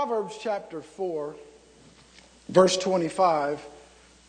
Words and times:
Proverbs 0.00 0.38
chapter 0.40 0.80
4, 0.80 1.34
verse 2.48 2.78
25 2.78 3.62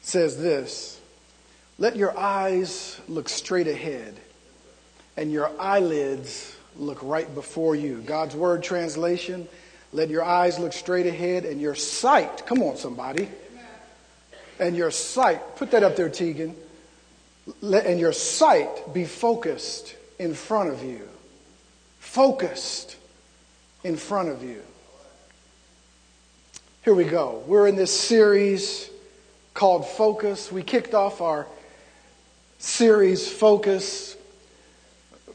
says 0.02 0.38
this 0.38 1.00
Let 1.78 1.96
your 1.96 2.18
eyes 2.20 3.00
look 3.08 3.30
straight 3.30 3.70
ahead, 3.70 4.20
and 5.16 5.32
your 5.32 5.50
eyelids 5.58 6.58
look 6.76 7.02
right 7.02 7.34
before 7.34 7.74
you. 7.74 8.02
God's 8.02 8.36
word 8.36 8.64
translation 8.64 9.48
let 9.94 10.10
your 10.10 10.26
eyes 10.26 10.60
look 10.60 10.74
straight 10.74 11.06
ahead, 11.06 11.46
and 11.46 11.62
your 11.62 11.76
sight, 11.76 12.46
come 12.46 12.62
on, 12.64 12.76
somebody, 12.76 13.30
and 14.60 14.76
your 14.76 14.92
sight, 14.92 15.56
put 15.56 15.72
that 15.72 15.84
up 15.84 15.96
there, 15.96 16.10
Tegan, 16.10 16.54
let, 17.62 17.86
and 17.86 17.98
your 17.98 18.12
sight 18.12 18.94
be 18.94 19.06
focused 19.06 19.96
in 20.20 20.34
front 20.34 20.70
of 20.70 20.84
you. 20.84 21.08
Focused 22.00 22.98
in 23.86 23.96
front 23.96 24.28
of 24.28 24.44
you. 24.44 24.62
Here 26.84 26.96
we 26.96 27.04
go. 27.04 27.44
We're 27.46 27.68
in 27.68 27.76
this 27.76 27.96
series 27.96 28.90
called 29.54 29.88
Focus. 29.88 30.52
We 30.52 30.64
kicked 30.64 30.96
off 30.96 31.22
our 31.22 31.46
series, 32.58 33.32
Focus, 33.32 34.18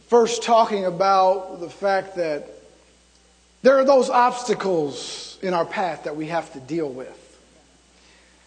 first 0.09 0.43
talking 0.43 0.87
about 0.87 1.61
the 1.61 1.71
fact 1.71 2.17
that 2.17 2.49
there 3.63 3.79
are 3.79 3.85
those 3.85 4.11
obstacles 4.11 5.39
in 5.41 5.55
our 5.55 5.65
path 5.65 6.03
that 6.03 6.17
we 6.17 6.27
have 6.27 6.53
to 6.55 6.59
deal 6.59 6.89
with. 6.89 7.39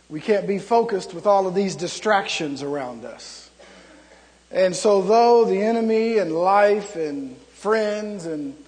We 0.10 0.20
can't 0.20 0.46
be 0.46 0.60
focused 0.60 1.14
with 1.14 1.26
all 1.26 1.48
of 1.48 1.56
these 1.56 1.78
distractions 1.78 2.64
around 2.64 3.06
us. 3.06 3.50
And 4.52 4.76
so, 4.76 5.02
though 5.02 5.46
the 5.46 5.62
enemy 5.62 6.18
and 6.18 6.34
life 6.34 6.98
and 6.98 7.38
friends 7.54 8.26
and 8.26 8.62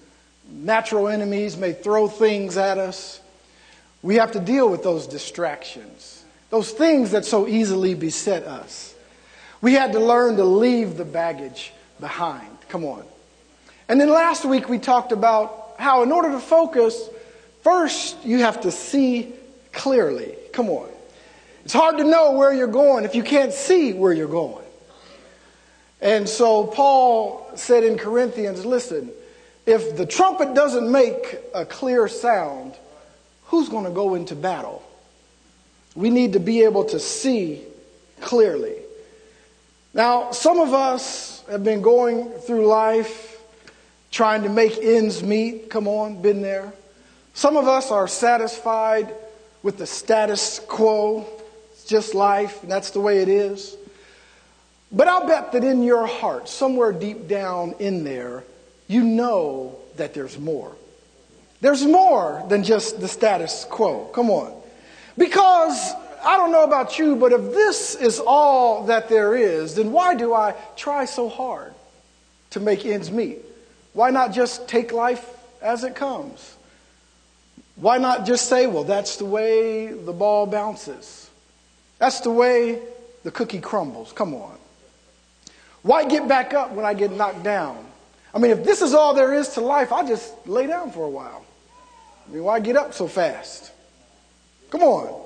natural 0.50 1.08
enemies 1.08 1.58
may 1.58 1.74
throw 1.74 2.08
things 2.08 2.56
at 2.56 2.78
us, 2.78 3.18
we 4.02 4.16
have 4.16 4.32
to 4.32 4.40
deal 4.40 4.68
with 4.68 4.82
those 4.82 5.06
distractions, 5.06 6.24
those 6.50 6.70
things 6.72 7.12
that 7.12 7.24
so 7.24 7.46
easily 7.46 7.94
beset 7.94 8.44
us. 8.44 8.94
We 9.60 9.74
had 9.74 9.92
to 9.92 10.00
learn 10.00 10.36
to 10.36 10.44
leave 10.44 10.96
the 10.96 11.04
baggage 11.04 11.72
behind. 12.00 12.48
Come 12.68 12.84
on. 12.84 13.04
And 13.88 14.00
then 14.00 14.10
last 14.10 14.44
week 14.44 14.68
we 14.68 14.78
talked 14.78 15.12
about 15.12 15.74
how, 15.78 16.02
in 16.02 16.10
order 16.10 16.30
to 16.32 16.40
focus, 16.40 17.08
first 17.62 18.16
you 18.24 18.38
have 18.38 18.62
to 18.62 18.70
see 18.70 19.32
clearly. 19.72 20.34
Come 20.52 20.68
on. 20.68 20.88
It's 21.64 21.72
hard 21.72 21.98
to 21.98 22.04
know 22.04 22.32
where 22.32 22.52
you're 22.52 22.66
going 22.66 23.04
if 23.04 23.14
you 23.14 23.22
can't 23.22 23.52
see 23.52 23.92
where 23.92 24.12
you're 24.12 24.26
going. 24.26 24.64
And 26.00 26.28
so 26.28 26.66
Paul 26.66 27.48
said 27.54 27.84
in 27.84 27.96
Corinthians 27.96 28.66
listen, 28.66 29.12
if 29.64 29.96
the 29.96 30.04
trumpet 30.04 30.54
doesn't 30.54 30.90
make 30.90 31.38
a 31.54 31.64
clear 31.64 32.08
sound, 32.08 32.74
who's 33.52 33.68
going 33.68 33.84
to 33.84 33.90
go 33.90 34.14
into 34.14 34.34
battle? 34.34 34.82
We 35.94 36.08
need 36.08 36.32
to 36.32 36.40
be 36.40 36.62
able 36.62 36.86
to 36.86 36.98
see 36.98 37.60
clearly. 38.22 38.76
Now, 39.92 40.30
some 40.30 40.58
of 40.58 40.72
us 40.72 41.44
have 41.50 41.62
been 41.62 41.82
going 41.82 42.30
through 42.30 42.66
life 42.66 43.38
trying 44.10 44.44
to 44.44 44.48
make 44.48 44.78
ends 44.78 45.22
meet. 45.22 45.68
Come 45.68 45.86
on, 45.86 46.22
been 46.22 46.40
there. 46.40 46.72
Some 47.34 47.58
of 47.58 47.68
us 47.68 47.90
are 47.90 48.08
satisfied 48.08 49.14
with 49.62 49.76
the 49.76 49.86
status 49.86 50.58
quo. 50.58 51.26
It's 51.72 51.84
just 51.84 52.14
life, 52.14 52.62
and 52.62 52.72
that's 52.72 52.92
the 52.92 53.00
way 53.00 53.18
it 53.18 53.28
is. 53.28 53.76
But 54.90 55.08
I'll 55.08 55.26
bet 55.26 55.52
that 55.52 55.62
in 55.62 55.82
your 55.82 56.06
heart, 56.06 56.48
somewhere 56.48 56.90
deep 56.90 57.28
down 57.28 57.74
in 57.80 58.02
there, 58.02 58.44
you 58.88 59.04
know 59.04 59.76
that 59.96 60.14
there's 60.14 60.38
more. 60.38 60.74
There's 61.62 61.86
more 61.86 62.44
than 62.48 62.64
just 62.64 63.00
the 63.00 63.06
status 63.06 63.64
quo. 63.70 64.06
Come 64.06 64.30
on. 64.30 64.52
Because 65.16 65.94
I 66.24 66.36
don't 66.36 66.50
know 66.50 66.64
about 66.64 66.98
you, 66.98 67.14
but 67.14 67.32
if 67.32 67.40
this 67.52 67.94
is 67.94 68.18
all 68.18 68.86
that 68.86 69.08
there 69.08 69.36
is, 69.36 69.76
then 69.76 69.92
why 69.92 70.16
do 70.16 70.34
I 70.34 70.54
try 70.76 71.04
so 71.04 71.28
hard 71.28 71.72
to 72.50 72.58
make 72.58 72.84
ends 72.84 73.12
meet? 73.12 73.38
Why 73.92 74.10
not 74.10 74.32
just 74.32 74.66
take 74.66 74.92
life 74.92 75.24
as 75.62 75.84
it 75.84 75.94
comes? 75.94 76.56
Why 77.76 77.96
not 77.96 78.26
just 78.26 78.48
say, 78.48 78.66
well, 78.66 78.84
that's 78.84 79.16
the 79.16 79.24
way 79.24 79.86
the 79.86 80.12
ball 80.12 80.46
bounces? 80.46 81.30
That's 81.98 82.20
the 82.20 82.30
way 82.30 82.80
the 83.22 83.30
cookie 83.30 83.60
crumbles. 83.60 84.10
Come 84.10 84.34
on. 84.34 84.58
Why 85.82 86.06
get 86.06 86.26
back 86.26 86.54
up 86.54 86.72
when 86.72 86.84
I 86.84 86.94
get 86.94 87.12
knocked 87.12 87.44
down? 87.44 87.86
I 88.34 88.38
mean, 88.38 88.50
if 88.50 88.64
this 88.64 88.82
is 88.82 88.94
all 88.94 89.14
there 89.14 89.32
is 89.32 89.50
to 89.50 89.60
life, 89.60 89.92
I'll 89.92 90.06
just 90.06 90.34
lay 90.48 90.66
down 90.66 90.90
for 90.90 91.04
a 91.04 91.10
while. 91.10 91.41
I 92.26 92.32
mean, 92.32 92.44
why 92.44 92.60
get 92.60 92.76
up 92.76 92.94
so 92.94 93.06
fast? 93.06 93.72
Come 94.70 94.82
on. 94.82 95.22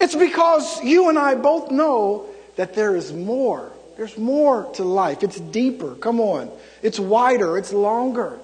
It's 0.00 0.14
because 0.14 0.82
you 0.82 1.08
and 1.08 1.18
I 1.18 1.34
both 1.34 1.70
know 1.70 2.26
that 2.56 2.74
there 2.74 2.94
is 2.94 3.12
more. 3.12 3.72
There's 3.96 4.16
more 4.16 4.70
to 4.74 4.84
life. 4.84 5.22
It's 5.22 5.40
deeper. 5.40 5.94
Come 5.96 6.20
on. 6.20 6.50
It's 6.82 7.00
wider. 7.00 7.58
It's 7.58 7.72
longer. 7.72 8.38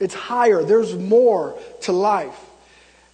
It's 0.00 0.14
higher. 0.14 0.64
There's 0.64 0.94
more 0.94 1.56
to 1.82 1.92
life. 1.92 2.38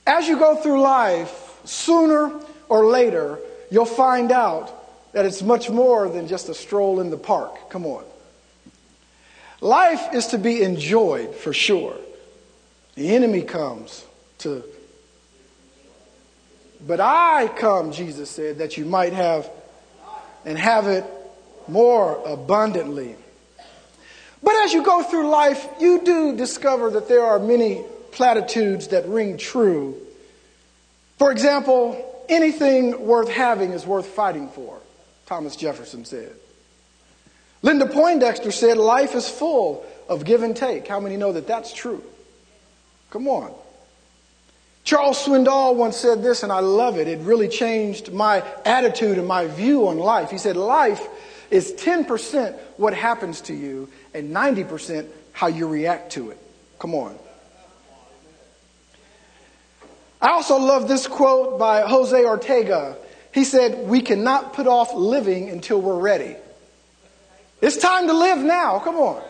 As 0.06 0.26
you 0.26 0.38
go 0.38 0.56
through 0.56 0.80
life, 0.80 1.60
sooner 1.64 2.41
or 2.68 2.86
later, 2.86 3.38
you'll 3.70 3.84
find 3.84 4.32
out 4.32 5.12
that 5.12 5.26
it's 5.26 5.42
much 5.42 5.70
more 5.70 6.08
than 6.08 6.26
just 6.26 6.48
a 6.48 6.54
stroll 6.54 7.00
in 7.00 7.10
the 7.10 7.16
park. 7.16 7.70
Come 7.70 7.86
on. 7.86 8.04
Life 9.60 10.12
is 10.12 10.28
to 10.28 10.38
be 10.38 10.62
enjoyed 10.62 11.34
for 11.34 11.52
sure. 11.52 11.96
The 12.94 13.15
enemy 13.15 13.43
comes 13.43 14.05
to. 14.38 14.62
But 16.87 17.00
I 17.00 17.49
come, 17.49 17.93
Jesus 17.93 18.31
said, 18.31 18.59
that 18.59 18.77
you 18.77 18.84
might 18.84 19.12
have 19.12 19.50
and 20.44 20.59
have 20.59 20.87
it 20.87 21.04
more 21.66 22.22
abundantly. 22.27 23.16
But 24.43 24.54
as 24.56 24.75
you 24.75 24.84
go 24.84 25.03
through 25.03 25.28
life, 25.28 25.66
you 25.81 26.03
do 26.04 26.37
discover 26.37 26.91
that 26.91 27.09
there 27.09 27.25
are 27.25 27.38
many 27.38 27.83
platitudes 28.12 28.88
that 28.88 29.09
ring 29.09 29.38
true. 29.38 29.97
For 31.19 31.33
example, 31.33 32.25
anything 32.28 33.06
worth 33.06 33.31
having 33.31 33.72
is 33.72 33.87
worth 33.87 34.06
fighting 34.06 34.50
for, 34.50 34.78
Thomas 35.27 35.56
Jefferson 35.56 36.04
said. 36.04 36.33
Linda 37.62 37.87
Poindexter 37.87 38.53
said, 38.53 38.77
Life 38.77 39.15
is 39.15 39.27
full 39.27 39.87
of 40.09 40.27
give 40.27 40.43
and 40.43 40.54
take. 40.54 40.87
How 40.87 41.00
many 41.00 41.16
know 41.16 41.33
that 41.33 41.47
that's 41.47 41.72
true? 41.72 42.03
Come 43.10 43.28
on. 43.28 43.53
Charles 44.84 45.25
Swindoll 45.25 45.76
once 45.76 45.97
said 45.97 46.22
this, 46.22 46.42
and 46.42 46.53
I 46.53 46.60
love 46.60 46.98
it. 46.98 47.09
It 47.09 47.19
really 47.20 47.48
changed 47.48 48.12
my 48.12 48.44
attitude 48.66 49.16
and 49.16 49.26
my 49.26 49.47
view 49.47 49.88
on 49.88 49.98
life. 49.98 50.31
He 50.31 50.38
said, 50.38 50.56
Life 50.56 51.06
is 51.50 51.72
10% 51.72 52.54
what 52.76 52.92
happens 52.92 53.41
to 53.42 53.54
you 53.54 53.88
and 54.12 54.34
90% 54.34 55.09
how 55.32 55.47
you 55.47 55.66
react 55.66 56.12
to 56.12 56.31
it. 56.31 56.38
Come 56.78 56.94
on. 56.94 57.19
I 60.21 60.31
also 60.31 60.59
love 60.59 60.86
this 60.86 61.06
quote 61.06 61.59
by 61.59 61.82
Jose 61.82 62.25
Ortega. 62.25 62.97
He 63.32 63.44
said, 63.44 63.88
We 63.88 64.00
cannot 64.00 64.53
put 64.53 64.66
off 64.66 64.94
living 64.94 65.48
until 65.48 65.81
we're 65.81 65.98
ready. 65.98 66.36
It's 67.60 67.78
time 67.78 68.06
to 68.06 68.12
live 68.12 68.38
now. 68.38 68.78
Come 68.81 68.97
on. 68.97 69.22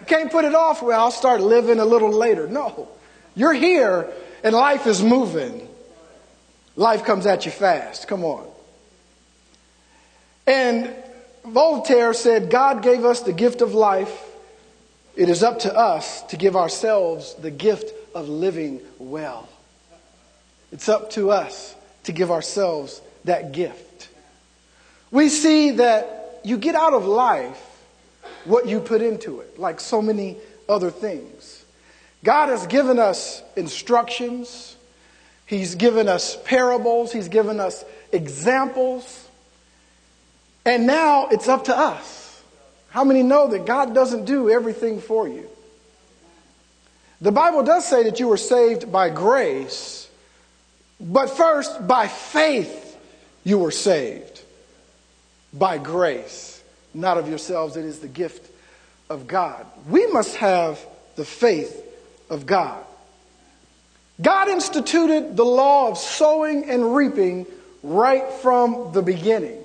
You 0.00 0.06
can't 0.06 0.30
put 0.30 0.44
it 0.44 0.54
off. 0.54 0.82
Well, 0.82 1.00
I'll 1.00 1.10
start 1.10 1.40
living 1.40 1.80
a 1.80 1.84
little 1.84 2.10
later. 2.10 2.46
No. 2.46 2.88
You're 3.34 3.52
here 3.52 4.10
and 4.42 4.54
life 4.54 4.86
is 4.86 5.02
moving. 5.02 5.68
Life 6.76 7.04
comes 7.04 7.26
at 7.26 7.44
you 7.46 7.52
fast. 7.52 8.08
Come 8.08 8.24
on. 8.24 8.46
And 10.46 10.94
Voltaire 11.44 12.14
said, 12.14 12.50
God 12.50 12.82
gave 12.82 13.04
us 13.04 13.20
the 13.20 13.32
gift 13.32 13.62
of 13.62 13.74
life. 13.74 14.28
It 15.14 15.28
is 15.28 15.42
up 15.42 15.60
to 15.60 15.76
us 15.76 16.22
to 16.24 16.36
give 16.36 16.56
ourselves 16.56 17.34
the 17.34 17.50
gift 17.50 17.92
of 18.14 18.28
living 18.28 18.80
well. 18.98 19.48
It's 20.70 20.88
up 20.88 21.10
to 21.10 21.30
us 21.30 21.74
to 22.04 22.12
give 22.12 22.30
ourselves 22.30 23.00
that 23.24 23.52
gift. 23.52 24.08
We 25.10 25.28
see 25.28 25.72
that 25.72 26.40
you 26.44 26.56
get 26.56 26.74
out 26.74 26.94
of 26.94 27.04
life 27.04 27.60
what 28.44 28.66
you 28.66 28.80
put 28.80 29.02
into 29.02 29.40
it, 29.40 29.58
like 29.58 29.78
so 29.78 30.02
many 30.02 30.36
other 30.68 30.90
things. 30.90 31.61
God 32.24 32.48
has 32.50 32.66
given 32.66 32.98
us 32.98 33.42
instructions, 33.56 34.76
He's 35.46 35.74
given 35.74 36.08
us 36.08 36.36
parables, 36.44 37.12
He's 37.12 37.28
given 37.28 37.58
us 37.58 37.84
examples, 38.12 39.28
and 40.64 40.86
now 40.86 41.28
it's 41.28 41.48
up 41.48 41.64
to 41.64 41.76
us. 41.76 42.42
How 42.90 43.04
many 43.04 43.22
know 43.22 43.48
that 43.48 43.66
God 43.66 43.94
doesn't 43.94 44.26
do 44.26 44.50
everything 44.50 45.00
for 45.00 45.26
you? 45.26 45.48
The 47.20 47.32
Bible 47.32 47.62
does 47.62 47.86
say 47.86 48.04
that 48.04 48.20
you 48.20 48.28
were 48.28 48.36
saved 48.36 48.92
by 48.92 49.08
grace, 49.08 50.08
but 51.00 51.30
first, 51.30 51.86
by 51.86 52.06
faith, 52.06 52.96
you 53.44 53.58
were 53.58 53.70
saved. 53.70 54.40
By 55.52 55.78
grace, 55.78 56.62
not 56.94 57.18
of 57.18 57.28
yourselves, 57.28 57.76
it 57.76 57.84
is 57.84 57.98
the 57.98 58.08
gift 58.08 58.50
of 59.10 59.26
God. 59.26 59.66
We 59.88 60.06
must 60.06 60.36
have 60.36 60.78
the 61.16 61.24
faith 61.24 61.91
of 62.32 62.46
God. 62.46 62.84
God 64.20 64.48
instituted 64.48 65.36
the 65.36 65.44
law 65.44 65.88
of 65.88 65.98
sowing 65.98 66.68
and 66.68 66.94
reaping 66.94 67.46
right 67.82 68.30
from 68.34 68.92
the 68.92 69.02
beginning. 69.02 69.58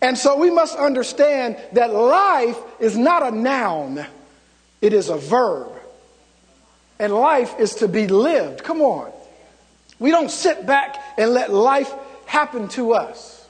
And 0.00 0.16
so 0.16 0.36
we 0.36 0.50
must 0.50 0.76
understand 0.76 1.58
that 1.72 1.92
life 1.92 2.58
is 2.78 2.96
not 2.96 3.22
a 3.22 3.30
noun, 3.30 4.04
it 4.80 4.92
is 4.92 5.08
a 5.08 5.16
verb. 5.16 5.72
And 7.00 7.12
life 7.12 7.58
is 7.58 7.76
to 7.76 7.88
be 7.88 8.08
lived. 8.08 8.64
Come 8.64 8.80
on. 8.80 9.12
We 9.98 10.10
don't 10.10 10.30
sit 10.30 10.66
back 10.66 10.96
and 11.16 11.32
let 11.32 11.52
life 11.52 11.92
happen 12.26 12.68
to 12.68 12.94
us. 12.94 13.46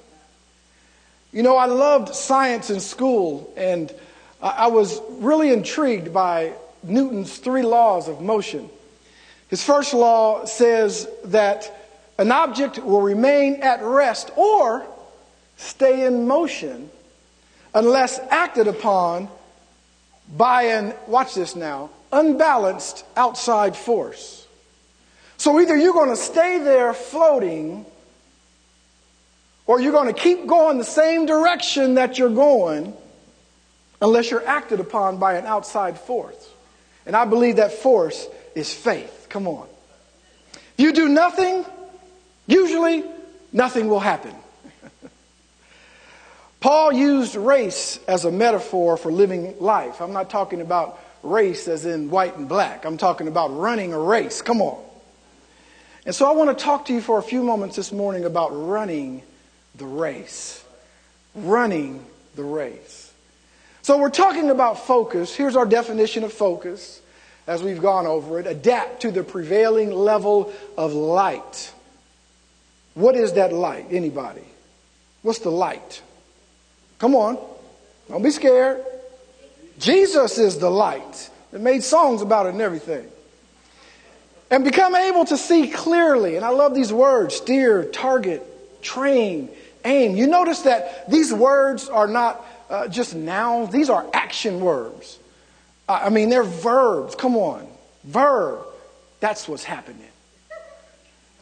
You 1.33 1.43
know, 1.43 1.57
I 1.57 1.67
loved 1.67 2.15
science 2.15 2.71
in 2.71 2.81
school, 2.81 3.53
and 3.57 3.93
I 4.41 4.69
was 4.69 5.01
really 5.11 5.53
intrigued 5.53 6.13
by 6.13 6.53
Newton's 6.83 7.39
three 7.39 7.63
laws 7.63 8.09
of 8.09 8.21
motion. 8.21 8.69
His 9.49 9.63
first 9.65 9.95
law 9.95 10.45
says 10.45 11.09
that 11.25 11.75
an 12.19 12.33
object 12.33 12.79
will 12.79 13.01
remain 13.01 13.63
at 13.63 13.83
rest 13.83 14.31
or 14.37 14.87
stay 15.57 16.05
in 16.05 16.27
motion 16.27 16.91
unless 17.75 18.19
acted 18.31 18.67
upon 18.67 19.29
by 20.37 20.65
an, 20.65 20.95
watch 21.07 21.35
this 21.35 21.57
now, 21.57 21.91
unbalanced 22.13 23.05
outside 23.17 23.77
force. 23.77 24.47
So 25.37 25.61
either 25.61 25.77
you're 25.77 25.93
going 25.93 26.11
to 26.11 26.17
stay 26.17 26.59
there 26.59 26.93
floating 26.93 27.87
or 29.67 29.81
you're 29.81 29.93
going 29.93 30.13
to 30.13 30.21
keep 30.21 30.47
going 30.47 30.79
the 30.79 30.85
same 30.85 31.27
direction 31.27 31.95
that 31.95 32.19
you're 32.19 32.29
going 32.29 32.95
unless 34.01 34.31
you're 34.31 34.47
acted 34.47 34.81
upon 34.81 35.19
by 35.19 35.35
an 35.35 35.47
outside 35.47 35.99
force. 35.99 36.38
And 37.09 37.17
I 37.17 37.25
believe 37.25 37.57
that 37.57 37.73
force 37.73 38.29
is 38.55 38.73
faith. 38.73 39.29
Come 39.31 39.49
on. 39.49 39.67
If 40.53 40.73
You 40.77 40.93
do 40.93 41.09
nothing, 41.09 41.65
usually 42.47 43.03
nothing 43.51 43.89
will 43.89 43.99
happen. 43.99 44.35
Paul 46.61 46.93
used 46.93 47.35
race 47.35 47.99
as 48.07 48.27
a 48.27 48.31
metaphor 48.31 48.99
for 48.99 49.11
living 49.11 49.59
life. 49.59 50.03
I'm 50.03 50.13
not 50.13 50.29
talking 50.29 50.61
about 50.61 51.03
race 51.23 51.67
as 51.67 51.87
in 51.87 52.11
white 52.11 52.37
and 52.37 52.47
black. 52.47 52.85
I'm 52.85 52.99
talking 52.99 53.27
about 53.27 53.57
running 53.57 53.95
a 53.95 53.99
race. 53.99 54.43
Come 54.43 54.61
on. 54.61 54.79
And 56.05 56.15
so 56.15 56.27
I 56.27 56.33
want 56.33 56.57
to 56.57 56.63
talk 56.63 56.85
to 56.87 56.93
you 56.93 57.01
for 57.01 57.19
a 57.19 57.23
few 57.23 57.43
moments 57.43 57.75
this 57.75 57.91
morning 57.91 58.27
about 58.27 58.51
running 58.51 59.23
the 59.75 59.87
race. 59.87 60.63
Running 61.35 62.05
the 62.35 62.45
race. 62.45 63.08
So 63.89 63.97
we're 63.97 64.11
talking 64.11 64.51
about 64.51 64.87
focus. 64.87 65.35
Here's 65.35 65.57
our 65.57 65.65
definition 65.65 66.23
of 66.23 66.31
focus 66.31 67.01
as 67.47 67.63
we've 67.63 67.81
gone 67.81 68.07
over 68.07 68.39
it. 68.39 68.47
Adapt 68.47 69.01
to 69.01 69.11
the 69.11 69.25
prevailing 69.25 69.91
level 69.91 70.53
of 70.77 70.93
light. 70.93 71.73
What 72.93 73.17
is 73.17 73.33
that 73.33 73.51
light? 73.51 73.87
Anybody? 73.91 74.45
What's 75.23 75.39
the 75.39 75.49
light? 75.49 76.03
Come 76.99 77.15
on. 77.15 77.39
Don't 78.11 78.23
be 78.23 78.29
scared. 78.29 78.85
Jesus 79.79 80.37
is 80.37 80.59
the 80.59 80.71
light. 80.71 81.31
They 81.51 81.59
made 81.59 81.83
songs 81.83 82.21
about 82.21 82.45
it 82.45 82.51
and 82.51 82.61
everything. 82.61 83.09
And 84.51 84.65
become 84.65 84.95
able 84.97 85.25
to 85.25 85.39
see 85.39 85.67
clearly. 85.67 86.37
And 86.37 86.45
I 86.45 86.51
love 86.51 86.75
these 86.75 86.93
words 86.93 87.37
steer, 87.37 87.85
target, 87.85 88.83
train, 88.83 89.49
aim. 89.87 90.15
You 90.15 90.27
notice 90.27 90.61
that 90.65 91.11
these 91.11 91.33
words 91.33 91.89
are 91.89 92.07
not 92.07 92.45
uh, 92.69 92.89
just 92.89 93.15
nouns, 93.15 93.71
these 93.71 93.91
are 93.91 94.07
action 94.13 94.61
words. 94.61 95.19
I 95.89 96.11
mean, 96.11 96.29
they're 96.29 96.43
verbs. 96.43 97.15
Come 97.15 97.37
on. 97.37 97.67
Verb. 98.05 98.61
That's 99.21 99.49
what's 99.49 99.65
happening. 99.65 100.03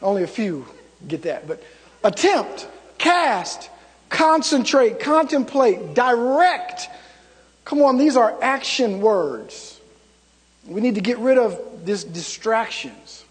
Only 0.01 0.23
a 0.23 0.27
few 0.27 0.65
get 1.07 1.23
that. 1.23 1.47
But 1.47 1.61
attempt, 2.03 2.67
cast, 2.97 3.69
concentrate, 4.09 4.99
contemplate, 4.99 5.93
direct. 5.93 6.89
Come 7.65 7.81
on, 7.81 7.97
these 7.97 8.15
are 8.15 8.37
action 8.41 9.01
words. 9.01 9.79
We 10.65 10.81
need 10.81 10.95
to 10.95 11.01
get 11.01 11.17
rid 11.19 11.37
of 11.37 11.85
these 11.85 12.03
distractions. 12.03 13.25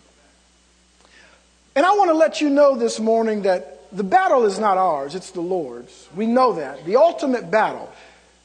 And 1.74 1.84
I 1.84 1.94
want 1.96 2.10
to 2.10 2.14
let 2.14 2.40
you 2.40 2.50
know 2.50 2.76
this 2.76 2.98
morning 2.98 3.42
that 3.42 3.75
the 3.96 4.04
battle 4.04 4.44
is 4.44 4.58
not 4.58 4.76
ours, 4.76 5.14
it's 5.14 5.30
the 5.30 5.40
Lord's. 5.40 6.08
We 6.14 6.26
know 6.26 6.52
that. 6.54 6.84
The 6.84 6.96
ultimate 6.96 7.50
battle. 7.50 7.90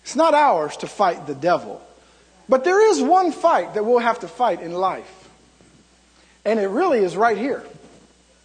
It's 0.02 0.16
not 0.16 0.34
ours 0.34 0.78
to 0.78 0.88
fight 0.88 1.28
the 1.28 1.36
devil. 1.36 1.82
But 2.48 2.64
there 2.64 2.90
is 2.90 3.02
one 3.02 3.34
fight 3.34 3.74
that 3.74 3.84
we'll 3.84 4.00
have 4.00 4.20
to 4.22 4.30
fight 4.30 4.62
in 4.62 4.72
life. 4.72 5.30
And 6.46 6.58
it 6.58 6.68
really 6.68 7.00
is 7.00 7.18
right 7.18 7.38
here. 7.38 7.64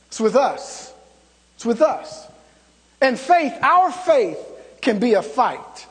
It's 0.08 0.18
with 0.18 0.34
us. 0.34 0.92
It's 1.54 1.64
with 1.64 1.80
us. 1.80 2.26
And 3.00 3.18
faith, 3.18 3.54
our 3.62 3.92
faith, 3.92 4.38
can 4.80 4.98
be 4.98 5.14
a 5.14 5.22
fight. 5.22 5.86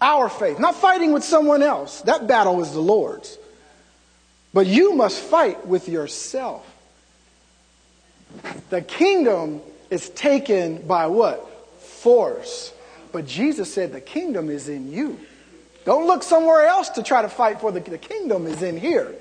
Our 0.00 0.28
faith. 0.28 0.60
Not 0.60 0.76
fighting 0.76 1.12
with 1.12 1.24
someone 1.24 1.62
else. 1.62 2.02
That 2.02 2.28
battle 2.28 2.62
is 2.62 2.72
the 2.72 2.80
Lord's. 2.80 3.36
But 4.54 4.66
you 4.66 4.94
must 4.94 5.20
fight 5.20 5.66
with 5.66 5.88
yourself. 5.88 6.64
The 8.70 8.82
kingdom 8.82 9.60
is 9.90 10.08
taken 10.10 10.86
by 10.86 11.06
what? 11.06 11.80
Force. 11.80 12.72
But 13.12 13.26
Jesus 13.26 13.72
said 13.72 13.92
the 13.92 14.00
kingdom 14.00 14.50
is 14.50 14.68
in 14.68 14.92
you. 14.92 15.18
Don't 15.84 16.06
look 16.06 16.22
somewhere 16.22 16.66
else 16.66 16.88
to 16.90 17.02
try 17.02 17.22
to 17.22 17.28
fight 17.28 17.60
for 17.60 17.70
the, 17.70 17.80
the 17.80 17.98
kingdom 17.98 18.46
is 18.46 18.62
in 18.62 18.76
here. 18.76 19.14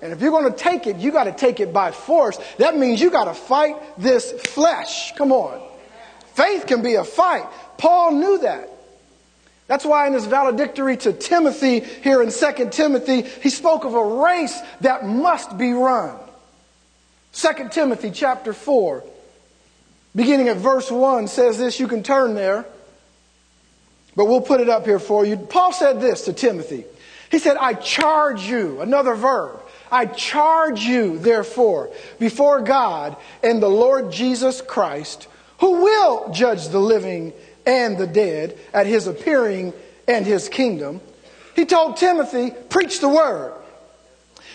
And 0.00 0.12
if 0.12 0.20
you're 0.20 0.30
going 0.30 0.50
to 0.50 0.58
take 0.58 0.86
it, 0.86 0.96
you 0.96 1.12
got 1.12 1.24
to 1.24 1.32
take 1.32 1.60
it 1.60 1.72
by 1.72 1.92
force. 1.92 2.38
That 2.58 2.76
means 2.76 3.00
you 3.00 3.10
got 3.10 3.24
to 3.24 3.34
fight 3.34 3.76
this 3.98 4.32
flesh. 4.32 5.14
Come 5.14 5.30
on. 5.30 5.60
Faith 6.34 6.66
can 6.66 6.82
be 6.82 6.94
a 6.94 7.04
fight. 7.04 7.44
Paul 7.78 8.12
knew 8.12 8.38
that. 8.38 8.68
That's 9.68 9.84
why 9.84 10.06
in 10.06 10.12
his 10.12 10.26
valedictory 10.26 10.96
to 10.98 11.12
Timothy 11.12 11.80
here 11.80 12.20
in 12.20 12.30
2 12.30 12.70
Timothy, 12.70 13.22
he 13.22 13.48
spoke 13.48 13.84
of 13.84 13.94
a 13.94 14.04
race 14.04 14.58
that 14.80 15.06
must 15.06 15.56
be 15.56 15.72
run. 15.72 16.18
2 17.32 17.68
Timothy 17.70 18.10
chapter 18.10 18.52
4, 18.52 19.04
beginning 20.14 20.48
at 20.48 20.58
verse 20.58 20.90
1 20.90 21.28
says 21.28 21.58
this, 21.58 21.80
you 21.80 21.88
can 21.88 22.02
turn 22.02 22.34
there, 22.34 22.64
but 24.14 24.26
we'll 24.26 24.40
put 24.40 24.60
it 24.60 24.68
up 24.68 24.84
here 24.84 24.98
for 24.98 25.24
you. 25.24 25.36
Paul 25.36 25.72
said 25.72 26.00
this 26.00 26.26
to 26.26 26.32
Timothy. 26.32 26.84
He 27.30 27.38
said, 27.38 27.56
I 27.56 27.74
charge 27.74 28.42
you, 28.42 28.80
another 28.82 29.14
verb. 29.14 29.60
I 29.90 30.06
charge 30.06 30.80
you, 30.80 31.18
therefore, 31.18 31.90
before 32.18 32.60
God 32.62 33.16
and 33.42 33.62
the 33.62 33.68
Lord 33.68 34.12
Jesus 34.12 34.60
Christ, 34.60 35.28
who 35.58 35.82
will 35.82 36.30
judge 36.32 36.68
the 36.68 36.80
living 36.80 37.32
and 37.66 37.96
the 37.96 38.06
dead 38.06 38.58
at 38.74 38.86
his 38.86 39.06
appearing 39.06 39.72
and 40.08 40.26
his 40.26 40.48
kingdom. 40.48 41.00
He 41.54 41.64
told 41.64 41.96
Timothy, 41.96 42.52
preach 42.68 43.00
the 43.00 43.08
word, 43.08 43.54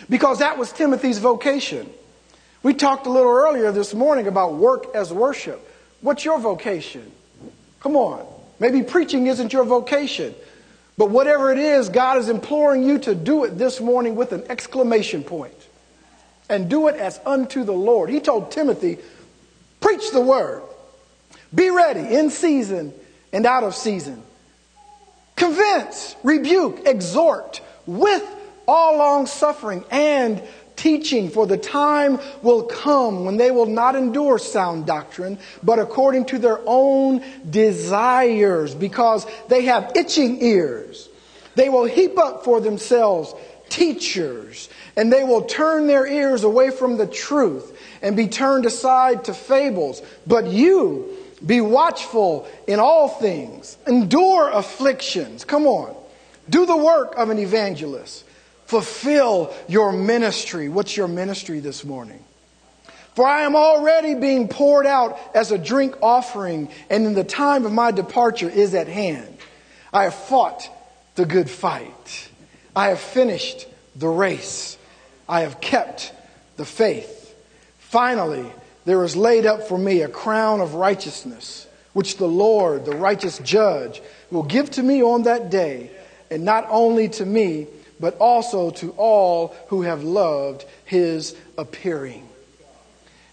because 0.09 0.39
that 0.39 0.57
was 0.57 0.71
Timothy's 0.71 1.19
vocation. 1.19 1.89
We 2.63 2.73
talked 2.73 3.05
a 3.05 3.09
little 3.09 3.31
earlier 3.31 3.71
this 3.71 3.93
morning 3.93 4.27
about 4.27 4.55
work 4.55 4.95
as 4.95 5.13
worship. 5.13 5.61
What's 6.01 6.25
your 6.25 6.39
vocation? 6.39 7.11
Come 7.79 7.95
on. 7.95 8.25
Maybe 8.59 8.81
preaching 8.83 9.27
isn't 9.27 9.53
your 9.53 9.63
vocation. 9.63 10.33
But 10.97 11.11
whatever 11.11 11.51
it 11.51 11.59
is, 11.59 11.89
God 11.89 12.17
is 12.17 12.27
imploring 12.27 12.83
you 12.83 12.97
to 12.99 13.13
do 13.13 13.43
it 13.43 13.57
this 13.57 13.79
morning 13.79 14.15
with 14.15 14.31
an 14.31 14.43
exclamation. 14.49 15.23
And 16.49 16.69
do 16.69 16.87
it 16.87 16.95
as 16.95 17.19
unto 17.25 17.63
the 17.63 17.73
Lord. 17.73 18.09
He 18.09 18.19
told 18.19 18.51
Timothy, 18.51 18.97
preach 19.79 20.11
the 20.11 20.21
word. 20.21 20.63
Be 21.53 21.69
ready 21.69 22.15
in 22.15 22.29
season 22.29 22.93
and 23.31 23.45
out 23.45 23.63
of 23.63 23.75
season. 23.75 24.23
Convince, 25.35 26.15
rebuke, 26.23 26.87
exhort 26.87 27.61
with 27.85 28.23
all 28.67 28.97
long 28.97 29.27
suffering 29.27 29.85
and 29.91 30.41
teaching, 30.77 31.29
for 31.29 31.45
the 31.45 31.57
time 31.57 32.19
will 32.41 32.63
come 32.63 33.25
when 33.25 33.35
they 33.35 33.51
will 33.51 33.65
not 33.65 33.95
endure 33.95 34.39
sound 34.39 34.85
doctrine, 34.85 35.37
but 35.61 35.79
according 35.79 36.25
to 36.25 36.39
their 36.39 36.59
own 36.65 37.23
desires, 37.49 38.73
because 38.73 39.25
they 39.49 39.63
have 39.63 39.91
itching 39.95 40.41
ears. 40.41 41.09
They 41.55 41.69
will 41.69 41.85
heap 41.85 42.17
up 42.17 42.45
for 42.45 42.61
themselves 42.61 43.33
teachers, 43.69 44.69
and 44.95 45.11
they 45.11 45.23
will 45.23 45.41
turn 45.41 45.87
their 45.87 46.07
ears 46.07 46.43
away 46.43 46.69
from 46.69 46.97
the 46.97 47.07
truth 47.07 47.77
and 48.01 48.15
be 48.15 48.27
turned 48.27 48.65
aside 48.65 49.25
to 49.25 49.33
fables. 49.33 50.01
But 50.25 50.47
you, 50.47 51.17
be 51.45 51.61
watchful 51.61 52.47
in 52.67 52.79
all 52.79 53.07
things, 53.07 53.77
endure 53.87 54.49
afflictions. 54.49 55.43
Come 55.43 55.65
on. 55.65 55.95
Do 56.49 56.65
the 56.65 56.77
work 56.77 57.15
of 57.17 57.29
an 57.29 57.39
evangelist 57.39 58.23
fulfill 58.67 59.53
your 59.67 59.91
ministry. 59.91 60.69
What's 60.69 60.95
your 60.95 61.07
ministry 61.07 61.59
this 61.59 61.83
morning? 61.83 62.23
For 63.15 63.25
I 63.25 63.41
am 63.41 63.55
already 63.55 64.13
being 64.13 64.47
poured 64.47 64.85
out 64.85 65.17
as 65.33 65.51
a 65.51 65.57
drink 65.57 65.95
offering, 66.03 66.69
and 66.89 67.05
in 67.07 67.13
the 67.15 67.23
time 67.23 67.65
of 67.65 67.71
my 67.71 67.91
departure 67.91 68.49
is 68.49 68.75
at 68.75 68.87
hand. 68.87 69.35
I 69.91 70.03
have 70.03 70.13
fought 70.13 70.69
the 71.15 71.25
good 71.25 71.49
fight. 71.49 72.29
I 72.75 72.89
have 72.89 72.99
finished 72.99 73.65
the 73.95 74.07
race. 74.07 74.77
I 75.27 75.41
have 75.41 75.59
kept 75.59 76.13
the 76.57 76.65
faith. 76.65 77.33
Finally, 77.79 78.45
there 78.85 79.03
is 79.03 79.15
laid 79.15 79.45
up 79.45 79.63
for 79.63 79.77
me 79.77 80.01
a 80.01 80.09
crown 80.09 80.61
of 80.61 80.75
righteousness, 80.75 81.65
which 81.93 82.17
the 82.17 82.27
Lord, 82.27 82.85
the 82.85 82.95
righteous 82.95 83.39
judge, 83.39 84.01
will 84.29 84.43
give 84.43 84.69
to 84.71 84.83
me 84.83 85.01
on 85.01 85.23
that 85.23 85.49
day, 85.49 85.89
and 86.29 86.43
not 86.43 86.67
only 86.69 87.09
to 87.09 87.25
me, 87.25 87.67
but 87.99 88.17
also 88.17 88.69
to 88.71 88.91
all 88.91 89.55
who 89.67 89.81
have 89.81 90.03
loved 90.03 90.65
his 90.85 91.35
appearing. 91.57 92.27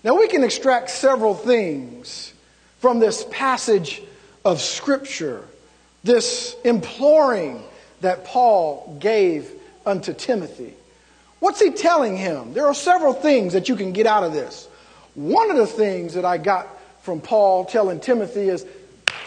Now, 0.03 0.19
we 0.19 0.29
can 0.29 0.45
extract 0.45 0.91
several 0.91 1.35
things 1.35 2.33
from 2.81 2.99
this 2.99 3.25
passage 3.31 4.03
of 4.45 4.61
Scripture, 4.61 5.43
this 6.03 6.55
imploring 6.65 7.63
that 8.03 8.25
Paul 8.27 8.99
gave 9.01 9.51
unto 9.87 10.13
Timothy. 10.13 10.75
What's 11.41 11.61
he 11.61 11.71
telling 11.71 12.17
him? 12.17 12.55
There 12.55 12.67
are 12.67 12.75
several 12.75 13.15
things 13.15 13.55
that 13.55 13.69
you 13.69 13.77
can 13.77 13.93
get 13.93 14.07
out 14.07 14.25
of 14.25 14.33
this. 14.33 14.69
One 15.15 15.51
of 15.51 15.57
the 15.57 15.67
things 15.67 16.15
that 16.15 16.25
I 16.25 16.39
got 16.39 16.69
from 17.03 17.21
Paul 17.21 17.65
telling 17.65 18.01
Timothy 18.01 18.49
is 18.49 18.67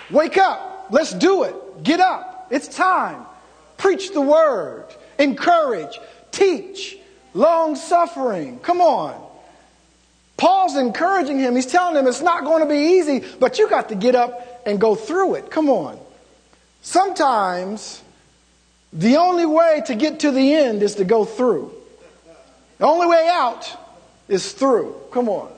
wake 0.10 0.38
up, 0.38 0.88
let's 0.90 1.14
do 1.14 1.44
it, 1.44 1.56
get 1.84 2.00
up, 2.00 2.48
it's 2.52 2.68
time, 2.68 3.26
preach 3.78 4.14
the 4.14 4.22
word, 4.22 4.86
encourage, 5.20 6.00
teach, 6.32 6.98
long 7.34 7.76
suffering. 7.76 8.60
Come 8.60 8.82
on. 8.82 9.24
Paul's 10.38 10.76
encouraging 10.76 11.40
him. 11.40 11.56
He's 11.56 11.66
telling 11.66 11.96
him 11.96 12.08
it's 12.08 12.22
not 12.22 12.44
going 12.44 12.62
to 12.62 12.70
be 12.70 12.98
easy, 13.00 13.24
but 13.40 13.58
you 13.58 13.70
got 13.70 13.90
to 13.90 13.96
get 13.96 14.16
up 14.16 14.62
and 14.66 14.80
go 14.80 14.96
through 14.96 15.36
it. 15.36 15.50
Come 15.50 15.70
on. 15.70 16.00
Sometimes 16.82 18.02
the 18.94 19.18
only 19.18 19.46
way 19.46 19.82
to 19.88 19.96
get 19.96 20.22
to 20.22 20.32
the 20.32 20.54
end 20.54 20.84
is 20.84 20.96
to 20.96 21.06
go 21.06 21.26
through. 21.26 21.74
The 22.78 22.86
only 22.86 23.08
way 23.08 23.28
out 23.32 23.68
is 24.28 24.54
through. 24.54 24.96
Come 25.12 25.28
on. 25.28 25.52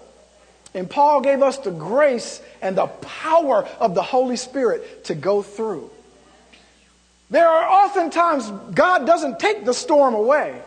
And 0.74 0.90
Paul 0.90 1.22
gave 1.22 1.42
us 1.42 1.58
the 1.58 1.72
grace 1.72 2.42
and 2.62 2.78
the 2.78 2.88
power 2.88 3.68
of 3.80 3.96
the 3.96 4.04
Holy 4.04 4.38
Spirit 4.38 5.06
to 5.06 5.16
go 5.16 5.42
through. 5.42 5.90
There 7.30 7.48
are 7.48 7.86
oftentimes 7.86 8.50
God 8.74 9.06
doesn't 9.06 9.40
take 9.40 9.66
the 9.66 9.74
storm 9.74 10.16
away, 10.16 10.62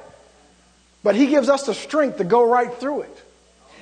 but 1.02 1.14
He 1.14 1.26
gives 1.26 1.48
us 1.48 1.66
the 1.66 1.74
strength 1.74 2.18
to 2.18 2.24
go 2.24 2.48
right 2.48 2.72
through 2.72 3.02
it. 3.02 3.22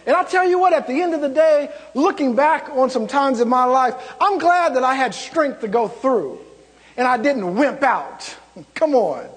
And 0.06 0.16
I 0.16 0.24
tell 0.24 0.48
you 0.48 0.58
what, 0.58 0.72
at 0.72 0.86
the 0.86 1.02
end 1.02 1.14
of 1.14 1.20
the 1.20 1.28
day, 1.28 1.70
looking 1.94 2.34
back 2.34 2.70
on 2.70 2.88
some 2.88 3.06
times 3.06 3.40
in 3.40 3.48
my 3.48 3.64
life, 3.64 3.94
I'm 4.20 4.38
glad 4.38 4.74
that 4.76 4.82
I 4.82 4.94
had 4.94 5.14
strength 5.14 5.60
to 5.60 5.68
go 5.68 5.88
through 5.88 6.38
and 6.96 7.06
I 7.06 7.16
didn't 7.16 7.54
wimp 7.54 7.82
out. 7.82 8.34
Come 8.74 8.94
on. 8.94 9.28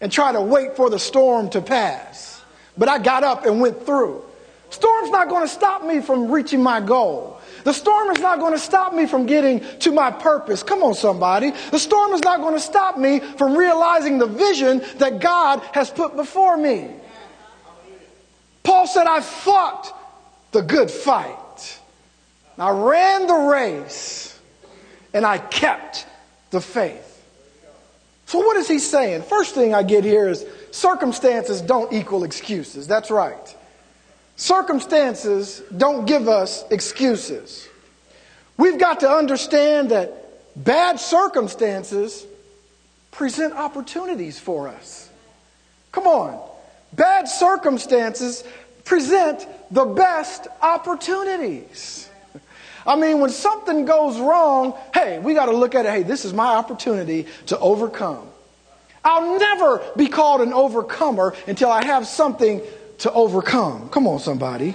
And 0.00 0.12
try 0.12 0.32
to 0.32 0.40
wait 0.40 0.76
for 0.76 0.90
the 0.90 0.98
storm 0.98 1.48
to 1.50 1.60
pass. 1.60 2.42
But 2.76 2.88
I 2.88 2.98
got 2.98 3.24
up 3.24 3.46
and 3.46 3.60
went 3.60 3.86
through. 3.86 4.22
Storm's 4.70 5.10
not 5.10 5.28
going 5.28 5.42
to 5.42 5.48
stop 5.48 5.84
me 5.84 6.00
from 6.00 6.30
reaching 6.30 6.62
my 6.62 6.80
goal. 6.80 7.40
The 7.66 7.72
storm 7.72 8.10
is 8.10 8.20
not 8.20 8.38
going 8.38 8.52
to 8.52 8.60
stop 8.60 8.94
me 8.94 9.06
from 9.06 9.26
getting 9.26 9.58
to 9.80 9.90
my 9.90 10.12
purpose. 10.12 10.62
Come 10.62 10.84
on, 10.84 10.94
somebody. 10.94 11.50
The 11.72 11.80
storm 11.80 12.12
is 12.12 12.20
not 12.20 12.38
going 12.38 12.54
to 12.54 12.60
stop 12.60 12.96
me 12.96 13.18
from 13.18 13.56
realizing 13.56 14.18
the 14.18 14.26
vision 14.26 14.84
that 14.98 15.18
God 15.18 15.60
has 15.72 15.90
put 15.90 16.14
before 16.14 16.56
me. 16.56 16.88
Paul 18.62 18.86
said, 18.86 19.08
I 19.08 19.20
fought 19.20 19.92
the 20.52 20.62
good 20.62 20.92
fight. 20.92 21.80
I 22.56 22.70
ran 22.70 23.26
the 23.26 23.34
race 23.34 24.38
and 25.12 25.26
I 25.26 25.38
kept 25.38 26.06
the 26.52 26.60
faith. 26.60 27.20
So, 28.26 28.38
what 28.38 28.56
is 28.56 28.68
he 28.68 28.78
saying? 28.78 29.22
First 29.22 29.56
thing 29.56 29.74
I 29.74 29.82
get 29.82 30.04
here 30.04 30.28
is 30.28 30.46
circumstances 30.70 31.62
don't 31.62 31.92
equal 31.92 32.22
excuses. 32.22 32.86
That's 32.86 33.10
right. 33.10 33.55
Circumstances 34.36 35.62
don't 35.74 36.06
give 36.06 36.28
us 36.28 36.64
excuses. 36.70 37.68
We've 38.58 38.78
got 38.78 39.00
to 39.00 39.10
understand 39.10 39.90
that 39.90 40.12
bad 40.54 41.00
circumstances 41.00 42.26
present 43.10 43.54
opportunities 43.54 44.38
for 44.38 44.68
us. 44.68 45.08
Come 45.90 46.06
on. 46.06 46.38
Bad 46.92 47.28
circumstances 47.28 48.44
present 48.84 49.46
the 49.70 49.84
best 49.84 50.46
opportunities. 50.60 52.08
I 52.86 52.96
mean, 52.96 53.20
when 53.20 53.30
something 53.30 53.84
goes 53.84 54.18
wrong, 54.18 54.74
hey, 54.94 55.18
we 55.18 55.34
got 55.34 55.46
to 55.46 55.56
look 55.56 55.74
at 55.74 55.86
it. 55.86 55.90
Hey, 55.90 56.02
this 56.02 56.24
is 56.24 56.32
my 56.32 56.54
opportunity 56.54 57.26
to 57.46 57.58
overcome. 57.58 58.28
I'll 59.02 59.38
never 59.38 59.82
be 59.96 60.08
called 60.08 60.40
an 60.40 60.52
overcomer 60.52 61.34
until 61.46 61.70
I 61.70 61.84
have 61.84 62.06
something 62.06 62.60
to 62.98 63.12
overcome. 63.12 63.88
Come 63.88 64.06
on, 64.06 64.18
somebody. 64.18 64.74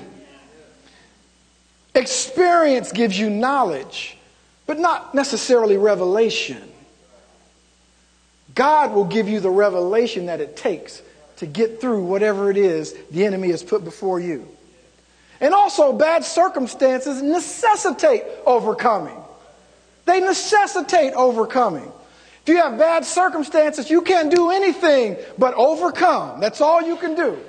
Experience 1.93 2.91
gives 2.91 3.17
you 3.17 3.29
knowledge, 3.29 4.17
but 4.65 4.79
not 4.79 5.13
necessarily 5.13 5.77
revelation. 5.77 6.61
God 8.55 8.93
will 8.93 9.05
give 9.05 9.27
you 9.27 9.39
the 9.39 9.49
revelation 9.49 10.27
that 10.27 10.39
it 10.41 10.55
takes 10.55 11.01
to 11.37 11.45
get 11.45 11.81
through 11.81 12.03
whatever 12.03 12.51
it 12.51 12.57
is 12.57 12.93
the 13.11 13.25
enemy 13.25 13.49
has 13.49 13.63
put 13.63 13.83
before 13.83 14.19
you. 14.19 14.47
And 15.39 15.53
also, 15.53 15.91
bad 15.91 16.23
circumstances 16.23 17.21
necessitate 17.21 18.23
overcoming. 18.45 19.17
They 20.05 20.19
necessitate 20.19 21.13
overcoming. 21.13 21.91
If 22.43 22.49
you 22.49 22.57
have 22.57 22.77
bad 22.77 23.05
circumstances, 23.05 23.89
you 23.89 24.01
can't 24.01 24.33
do 24.33 24.51
anything 24.51 25.17
but 25.37 25.53
overcome. 25.55 26.39
That's 26.39 26.61
all 26.61 26.81
you 26.81 26.95
can 26.95 27.15
do. 27.15 27.39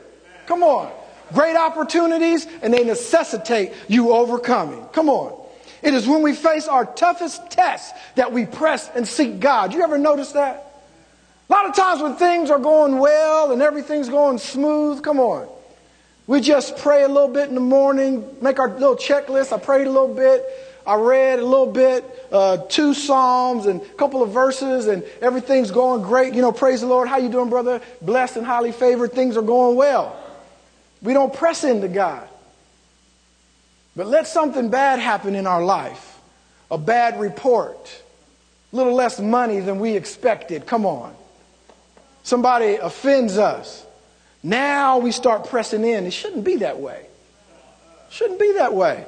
Come 0.47 0.63
on. 0.63 0.93
Great 1.33 1.57
opportunities, 1.57 2.47
and 2.63 2.73
they 2.73 2.85
necessitate 2.85 3.73
you 3.89 4.13
overcoming. 4.13 4.85
Come 4.93 5.09
on. 5.09 5.39
It 5.83 5.95
is 5.95 6.07
when 6.07 6.23
we 6.23 6.35
face 6.35 6.69
our 6.69 6.85
toughest 6.85 7.51
tests 7.51 7.99
that 8.15 8.33
we 8.33 8.47
press 8.47 8.91
and 8.95 9.07
seek 9.07 9.41
God. 9.41 9.73
You 9.75 9.83
ever 9.83 9.99
notice 9.99 10.33
that? 10.33 10.69
A 11.49 11.53
lot 11.53 11.67
of 11.67 11.75
times 11.75 12.03
when 12.03 12.17
things 12.17 12.51
are 12.51 12.59
going 12.59 12.99
well 12.99 13.53
and 13.53 13.61
everything's 13.61 14.09
going 14.09 14.39
smooth, 14.39 15.03
come 15.03 15.19
on. 15.19 15.49
We 16.27 16.41
just 16.41 16.77
pray 16.79 17.03
a 17.03 17.09
little 17.09 17.29
bit 17.29 17.49
in 17.49 17.55
the 17.55 17.61
morning, 17.61 18.25
make 18.41 18.61
our 18.61 18.71
little 18.71 18.97
checklist. 18.97 19.53
I 19.53 19.59
prayed 19.59 19.87
a 19.87 19.91
little 19.91 20.15
bit. 20.15 20.45
I 20.87 20.95
read 20.95 21.39
a 21.39 21.45
little 21.45 21.71
bit, 21.71 22.05
uh, 22.33 22.59
two 22.69 22.95
psalms 22.95 23.67
and 23.67 23.81
a 23.81 23.85
couple 23.95 24.23
of 24.23 24.31
verses, 24.31 24.87
and 24.87 25.05
everything's 25.21 25.71
going 25.71 26.03
great. 26.03 26.35
You 26.35 26.43
know, 26.43 26.53
praise 26.53 26.81
the 26.81 26.87
Lord. 26.87 27.09
How 27.09 27.19
you 27.19 27.29
doing, 27.29 27.51
brother? 27.51 27.81
Blessed 28.01 28.39
and 28.39 28.47
highly 28.47 28.73
favored. 28.73 29.13
Things 29.13 29.37
are 29.37 29.43
going 29.43 29.77
well. 29.77 30.19
We 31.03 31.13
don't 31.13 31.33
press 31.33 31.65
into 31.65 31.89
God. 31.89 32.29
But 33.95 34.07
let 34.07 34.27
something 34.27 34.71
bad 34.71 34.99
happen 34.99 35.35
in 35.35 35.47
our 35.47 35.63
life. 35.63 36.21
A 36.71 36.79
bad 36.79 37.21
report. 37.21 38.03
A 38.73 38.77
little 38.77 38.95
less 38.95 39.21
money 39.21 39.61
than 39.61 39.81
we 39.81 39.97
expected. 39.97 40.67
Come 40.67 40.87
on 40.87 41.15
somebody 42.23 42.77
offends 42.77 43.39
us, 43.39 43.85
now 44.43 44.99
we 44.99 45.13
start 45.13 45.49
pressing 45.49 45.85
in. 45.85 46.07
It 46.07 46.13
shouldn't 46.13 46.45
be 46.45 46.57
that 46.57 46.79
way. 46.81 47.07
Shouldn't 48.11 48.41
be 48.41 48.53
that 48.55 48.75
way. 48.75 49.05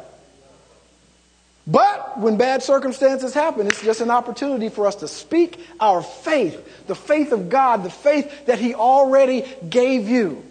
But 1.67 2.21
when 2.21 2.37
bad 2.37 2.63
circumstances 2.63 3.33
happen, 3.33 3.67
it's 3.67 3.83
just 3.83 4.01
an 4.01 4.11
opportunity 4.11 4.69
for 4.69 4.87
us 4.87 4.97
to 4.97 5.09
speak 5.09 5.59
our 5.81 6.03
faith, 6.03 6.87
the 6.87 6.95
faith 6.95 7.33
of 7.33 7.49
God, 7.49 7.83
the 7.83 7.91
faith 7.91 8.47
that 8.47 8.59
He 8.59 8.75
already 8.75 9.45
gave 9.69 10.09
you. 10.09 10.45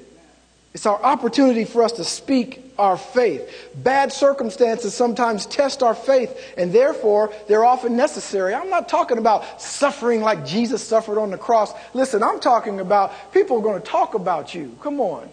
It's 0.74 0.88
our 0.88 1.01
opportunity 1.01 1.65
for 1.65 1.84
us 1.84 1.92
to 1.94 2.03
speak 2.03 2.74
our 2.80 2.98
faith. 2.98 3.48
Bad 3.75 4.12
circumstances 4.12 4.96
sometimes 4.96 5.46
test 5.46 5.84
our 5.84 5.94
faith, 5.94 6.36
and 6.58 6.74
therefore 6.74 7.32
they're 7.48 7.63
often 7.63 7.96
necessary. 7.96 8.56
I'm 8.56 8.72
not 8.72 8.89
talking 8.89 9.20
about 9.20 9.62
suffering 9.62 10.22
like 10.22 10.46
Jesus 10.46 10.82
suffered 10.82 11.20
on 11.20 11.30
the 11.30 11.38
cross. 11.38 11.72
Listen, 11.94 12.24
I'm 12.24 12.39
talking 12.39 12.80
about 12.80 13.32
people 13.32 13.58
are 13.58 13.62
going 13.62 13.80
to 13.80 13.88
talk 13.88 14.15
about 14.15 14.56
you. 14.56 14.75
Come 14.82 15.00
on. 15.00 15.30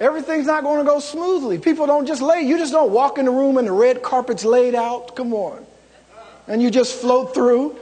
Everything's 0.00 0.46
not 0.46 0.64
going 0.64 0.78
to 0.78 0.84
go 0.84 0.98
smoothly. 0.98 1.58
People 1.58 1.86
don't 1.86 2.06
just 2.06 2.22
lay, 2.22 2.42
you 2.42 2.58
just 2.58 2.72
don't 2.72 2.90
walk 2.90 3.18
in 3.18 3.24
the 3.24 3.30
room 3.30 3.56
and 3.56 3.68
the 3.68 3.72
red 3.72 4.02
carpet's 4.02 4.44
laid 4.44 4.74
out. 4.74 5.14
Come 5.14 5.32
on. 5.32 5.64
And 6.48 6.60
you 6.60 6.70
just 6.70 7.00
float 7.00 7.34
through. 7.34 7.76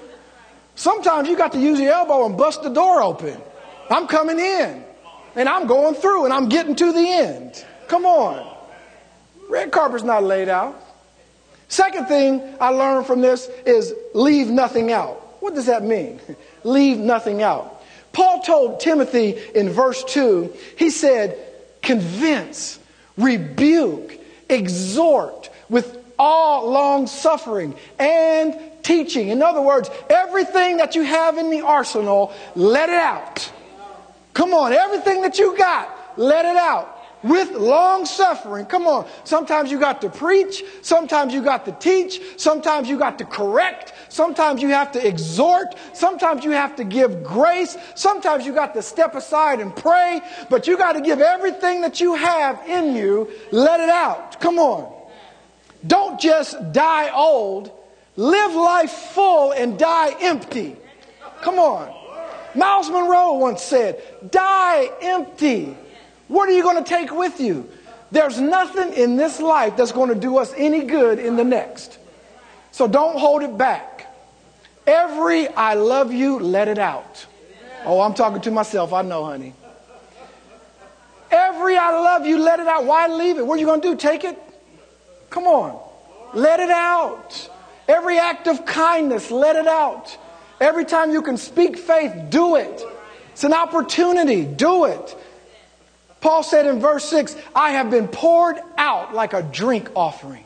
Sometimes 0.74 1.28
you 1.28 1.36
got 1.36 1.52
to 1.52 1.58
use 1.58 1.80
your 1.80 1.92
elbow 1.92 2.26
and 2.26 2.36
bust 2.36 2.62
the 2.62 2.68
door 2.68 3.00
open. 3.00 3.40
I'm 3.88 4.06
coming 4.06 4.38
in 4.38 4.85
and 5.36 5.48
I'm 5.48 5.66
going 5.66 5.94
through 5.94 6.24
and 6.24 6.34
I'm 6.34 6.48
getting 6.48 6.74
to 6.74 6.92
the 6.92 7.08
end. 7.08 7.64
Come 7.88 8.04
on. 8.04 8.54
Red 9.48 9.70
carpet's 9.70 10.02
not 10.02 10.24
laid 10.24 10.48
out. 10.48 10.82
Second 11.68 12.06
thing 12.06 12.42
I 12.60 12.70
learned 12.70 13.06
from 13.06 13.20
this 13.20 13.48
is 13.64 13.94
leave 14.14 14.48
nothing 14.48 14.90
out. 14.90 15.20
What 15.40 15.54
does 15.54 15.66
that 15.66 15.84
mean? 15.84 16.20
leave 16.64 16.98
nothing 16.98 17.42
out. 17.42 17.84
Paul 18.12 18.40
told 18.40 18.80
Timothy 18.80 19.36
in 19.54 19.68
verse 19.68 20.02
2, 20.04 20.54
he 20.78 20.90
said, 20.90 21.38
convince, 21.82 22.78
rebuke, 23.18 24.18
exhort 24.48 25.50
with 25.68 26.02
all 26.18 26.70
long 26.70 27.06
suffering 27.06 27.76
and 27.98 28.54
teaching. 28.82 29.28
In 29.28 29.42
other 29.42 29.60
words, 29.60 29.90
everything 30.08 30.78
that 30.78 30.94
you 30.94 31.02
have 31.02 31.36
in 31.36 31.50
the 31.50 31.60
arsenal, 31.60 32.32
let 32.54 32.88
it 32.88 32.94
out. 32.94 33.52
Come 34.36 34.52
on, 34.52 34.74
everything 34.74 35.22
that 35.22 35.38
you 35.38 35.56
got, 35.56 35.88
let 36.18 36.44
it 36.44 36.58
out. 36.58 36.96
with 37.22 37.50
long 37.52 38.04
suffering. 38.04 38.66
Come 38.66 38.86
on. 38.86 39.06
Sometimes 39.24 39.70
you 39.70 39.80
got 39.80 40.00
to 40.02 40.10
preach. 40.10 40.62
Sometimes 40.82 41.32
you 41.32 41.42
got 41.42 41.64
to 41.64 41.72
teach. 41.72 42.20
Sometimes 42.36 42.88
you 42.88 42.98
got 42.98 43.18
to 43.18 43.24
correct. 43.24 43.94
Sometimes 44.08 44.62
you 44.62 44.68
have 44.68 44.92
to 44.92 45.06
exhort. 45.06 45.74
Sometimes 45.92 46.44
you 46.44 46.50
have 46.52 46.76
to 46.76 46.84
give 46.84 47.24
grace. 47.24 47.76
Sometimes 47.94 48.46
you 48.46 48.52
got 48.52 48.74
to 48.74 48.82
step 48.82 49.14
aside 49.14 49.60
and 49.60 49.74
pray. 49.74 50.20
But 50.50 50.66
you 50.66 50.76
got 50.76 50.92
to 50.92 51.00
give 51.00 51.20
everything 51.20 51.80
that 51.80 52.00
you 52.00 52.14
have 52.14 52.60
in 52.68 52.94
you, 52.94 53.30
let 53.50 53.80
it 53.80 53.88
out. 53.88 54.40
Come 54.40 54.58
on. 54.58 54.92
Don't 55.86 56.20
just 56.20 56.72
die 56.72 57.10
old. 57.10 57.72
Live 58.16 58.54
life 58.54 58.90
full 58.90 59.52
and 59.52 59.78
die 59.78 60.14
empty. 60.20 60.76
Come 61.42 61.58
on. 61.58 62.05
Myles 62.56 62.88
Munroe 62.88 63.34
once 63.34 63.62
said, 63.62 64.02
die 64.30 64.90
empty. 65.02 65.76
What 66.28 66.48
are 66.48 66.52
you 66.52 66.62
going 66.62 66.82
to 66.82 66.88
take 66.88 67.12
with 67.12 67.40
you? 67.40 67.68
There's 68.10 68.40
nothing 68.40 68.92
in 68.92 69.16
this 69.16 69.40
life 69.40 69.76
that's 69.76 69.92
going 69.92 70.08
to 70.08 70.14
do 70.14 70.38
us 70.38 70.52
any 70.56 70.84
good 70.84 71.18
in 71.18 71.36
the 71.36 71.44
next. 71.44 71.98
So 72.72 72.86
don't 72.86 73.18
hold 73.18 73.42
it 73.42 73.56
back. 73.56 74.14
Every 74.86 75.48
I 75.48 75.74
love 75.74 76.12
you, 76.12 76.38
let 76.38 76.68
it 76.68 76.78
out. 76.78 77.26
Oh, 77.84 78.00
I'm 78.00 78.14
talking 78.14 78.40
to 78.42 78.50
myself. 78.50 78.92
I 78.92 79.02
know, 79.02 79.24
honey. 79.24 79.54
Every 81.30 81.76
I 81.76 81.90
love 81.90 82.26
you, 82.26 82.38
let 82.38 82.60
it 82.60 82.66
out. 82.66 82.84
Why 82.84 83.08
leave 83.08 83.38
it? 83.38 83.46
What 83.46 83.56
are 83.56 83.60
you 83.60 83.66
going 83.66 83.80
to 83.80 83.88
do? 83.90 83.96
Take 83.96 84.24
it? 84.24 84.38
Come 85.30 85.44
on. 85.44 85.80
Let 86.34 86.60
it 86.60 86.70
out. 86.70 87.50
Every 87.88 88.18
act 88.18 88.46
of 88.46 88.64
kindness, 88.66 89.30
let 89.30 89.56
it 89.56 89.66
out. 89.66 90.16
Every 90.60 90.84
time 90.84 91.10
you 91.10 91.22
can 91.22 91.36
speak 91.36 91.76
faith, 91.78 92.30
do 92.30 92.56
it. 92.56 92.82
It's 93.32 93.44
an 93.44 93.52
opportunity. 93.52 94.44
Do 94.44 94.86
it. 94.86 95.16
Paul 96.20 96.42
said 96.42 96.66
in 96.66 96.80
verse 96.80 97.04
6, 97.04 97.36
I 97.54 97.70
have 97.72 97.90
been 97.90 98.08
poured 98.08 98.56
out 98.78 99.14
like 99.14 99.32
a 99.32 99.42
drink 99.42 99.90
offering. 99.94 100.44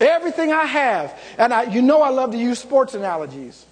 Everything 0.00 0.52
I 0.52 0.64
have. 0.64 1.18
And 1.38 1.52
I, 1.52 1.64
you 1.64 1.82
know 1.82 2.02
I 2.02 2.10
love 2.10 2.32
to 2.32 2.38
use 2.38 2.58
sports 2.58 2.94
analogies. 2.94 3.66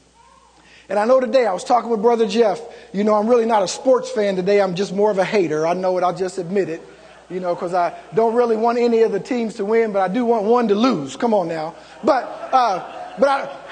And 0.89 0.99
I 0.99 1.07
know 1.07 1.21
today, 1.21 1.47
I 1.47 1.53
was 1.53 1.65
talking 1.65 1.89
with 1.91 2.03
Brother 2.03 2.27
Jeff. 2.27 2.61
You 2.93 3.05
know, 3.05 3.15
I'm 3.15 3.27
really 3.27 3.47
not 3.47 3.63
a 3.63 3.69
sports 3.69 4.11
fan 4.11 4.37
today. 4.37 4.61
I'm 4.61 4.75
just 4.75 4.93
more 4.93 5.11
of 5.11 5.19
a 5.19 5.25
hater. 5.25 5.67
I 5.67 5.73
know 5.73 5.97
it. 5.97 6.05
I'll 6.05 6.15
just 6.15 6.39
admit 6.39 6.69
it. 6.69 6.83
You 7.31 7.41
know, 7.41 7.55
because 7.55 7.73
I 7.73 7.99
don't 8.15 8.35
really 8.35 8.57
want 8.57 8.77
any 8.79 9.01
of 9.01 9.13
the 9.13 9.21
teams 9.21 9.55
to 9.55 9.65
win, 9.65 9.93
but 9.93 10.03
I 10.03 10.13
do 10.13 10.27
want 10.27 10.45
one 10.45 10.69
to 10.69 10.75
lose. 10.75 11.17
Come 11.17 11.33
on 11.33 11.49
now. 11.49 11.75
But, 12.03 12.25
uh, 12.53 13.15
but 13.19 13.29
I, 13.29 13.64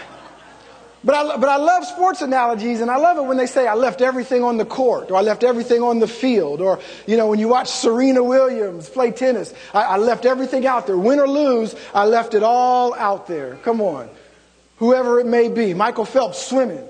but 1.04 1.14
I, 1.14 1.36
but 1.36 1.48
I 1.48 1.56
love 1.56 1.84
sports 1.84 2.22
analogies, 2.22 2.80
and 2.80 2.90
I 2.90 2.96
love 2.96 3.16
it 3.18 3.22
when 3.22 3.36
they 3.36 3.46
say, 3.46 3.66
I 3.66 3.74
left 3.74 4.00
everything 4.00 4.44
on 4.44 4.56
the 4.56 4.64
court, 4.64 5.10
or 5.10 5.16
I 5.16 5.22
left 5.22 5.42
everything 5.42 5.82
on 5.82 5.98
the 5.98 6.06
field, 6.06 6.60
or, 6.60 6.78
you 7.06 7.16
know, 7.16 7.26
when 7.26 7.40
you 7.40 7.48
watch 7.48 7.68
Serena 7.68 8.22
Williams 8.22 8.88
play 8.88 9.10
tennis, 9.10 9.52
I, 9.74 9.82
I 9.82 9.96
left 9.96 10.24
everything 10.26 10.64
out 10.64 10.86
there. 10.86 10.96
Win 10.96 11.18
or 11.18 11.28
lose, 11.28 11.74
I 11.92 12.04
left 12.04 12.34
it 12.34 12.44
all 12.44 12.94
out 12.94 13.26
there. 13.26 13.56
Come 13.64 13.80
on. 13.80 14.08
Whoever 14.76 15.18
it 15.18 15.26
may 15.26 15.48
be. 15.48 15.74
Michael 15.74 16.04
Phelps 16.04 16.44
swimming. 16.44 16.86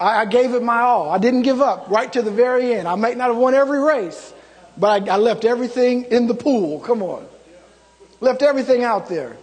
I, 0.00 0.22
I 0.22 0.24
gave 0.24 0.54
it 0.54 0.62
my 0.62 0.80
all. 0.80 1.10
I 1.10 1.18
didn't 1.18 1.42
give 1.42 1.60
up 1.60 1.88
right 1.90 2.12
to 2.12 2.22
the 2.22 2.30
very 2.32 2.74
end. 2.74 2.88
I 2.88 2.96
might 2.96 3.16
not 3.16 3.28
have 3.28 3.36
won 3.36 3.54
every 3.54 3.80
race, 3.80 4.32
but 4.76 5.08
I, 5.08 5.14
I 5.14 5.16
left 5.16 5.44
everything 5.44 6.04
in 6.04 6.26
the 6.26 6.34
pool. 6.34 6.80
Come 6.80 7.02
on. 7.02 7.26
Left 8.20 8.42
everything 8.42 8.82
out 8.82 9.08
there. 9.08 9.36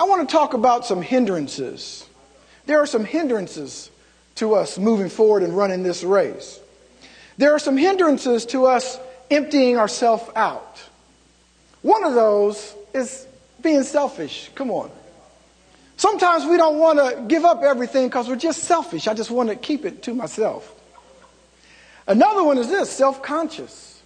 I 0.00 0.04
want 0.04 0.28
to 0.28 0.32
talk 0.32 0.54
about 0.54 0.86
some 0.86 1.02
hindrances 1.02 2.07
there 2.68 2.82
are 2.82 2.86
some 2.86 3.06
hindrances 3.06 3.90
to 4.34 4.54
us 4.54 4.76
moving 4.76 5.08
forward 5.08 5.42
and 5.42 5.56
running 5.56 5.82
this 5.82 6.04
race. 6.04 6.60
There 7.38 7.54
are 7.54 7.58
some 7.58 7.78
hindrances 7.78 8.44
to 8.46 8.66
us 8.66 9.00
emptying 9.30 9.78
ourselves 9.78 10.24
out. 10.36 10.78
One 11.80 12.04
of 12.04 12.12
those 12.12 12.74
is 12.92 13.26
being 13.62 13.84
selfish. 13.84 14.50
Come 14.54 14.70
on. 14.70 14.90
Sometimes 15.96 16.44
we 16.44 16.58
don't 16.58 16.78
want 16.78 16.98
to 16.98 17.24
give 17.26 17.46
up 17.46 17.62
everything 17.62 18.06
because 18.06 18.28
we're 18.28 18.36
just 18.36 18.64
selfish. 18.64 19.08
I 19.08 19.14
just 19.14 19.30
want 19.30 19.48
to 19.48 19.56
keep 19.56 19.86
it 19.86 20.02
to 20.02 20.14
myself. 20.14 20.70
Another 22.06 22.44
one 22.44 22.58
is 22.58 22.68
this 22.68 22.90
self 22.90 23.22
conscious. 23.22 24.02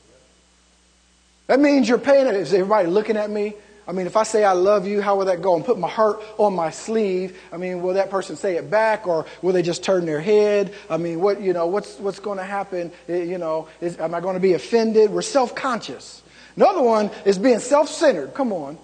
That 1.48 1.58
means 1.58 1.88
you're 1.88 1.98
paying 1.98 2.28
it. 2.28 2.36
Is 2.36 2.54
everybody 2.54 2.86
looking 2.86 3.16
at 3.16 3.28
me? 3.28 3.54
I 3.86 3.92
mean, 3.92 4.06
if 4.06 4.16
I 4.16 4.22
say 4.22 4.44
I 4.44 4.52
love 4.52 4.86
you, 4.86 5.00
how 5.00 5.16
will 5.16 5.24
that 5.24 5.42
go? 5.42 5.56
And 5.56 5.64
put 5.64 5.78
my 5.78 5.88
heart 5.88 6.22
on 6.38 6.54
my 6.54 6.70
sleeve. 6.70 7.40
I 7.52 7.56
mean, 7.56 7.82
will 7.82 7.94
that 7.94 8.10
person 8.10 8.36
say 8.36 8.56
it 8.56 8.70
back, 8.70 9.06
or 9.08 9.26
will 9.42 9.52
they 9.52 9.62
just 9.62 9.82
turn 9.82 10.06
their 10.06 10.20
head? 10.20 10.72
I 10.88 10.98
mean, 10.98 11.20
what 11.20 11.40
you 11.40 11.52
know, 11.52 11.66
what's 11.66 11.98
what's 11.98 12.20
going 12.20 12.38
to 12.38 12.44
happen? 12.44 12.92
You 13.08 13.38
know, 13.38 13.68
is, 13.80 13.98
am 13.98 14.14
I 14.14 14.20
going 14.20 14.34
to 14.34 14.40
be 14.40 14.52
offended? 14.52 15.10
We're 15.10 15.22
self-conscious. 15.22 16.22
Another 16.54 16.82
one 16.82 17.10
is 17.24 17.38
being 17.38 17.58
self-centered. 17.58 18.34
Come 18.34 18.52
on, 18.52 18.78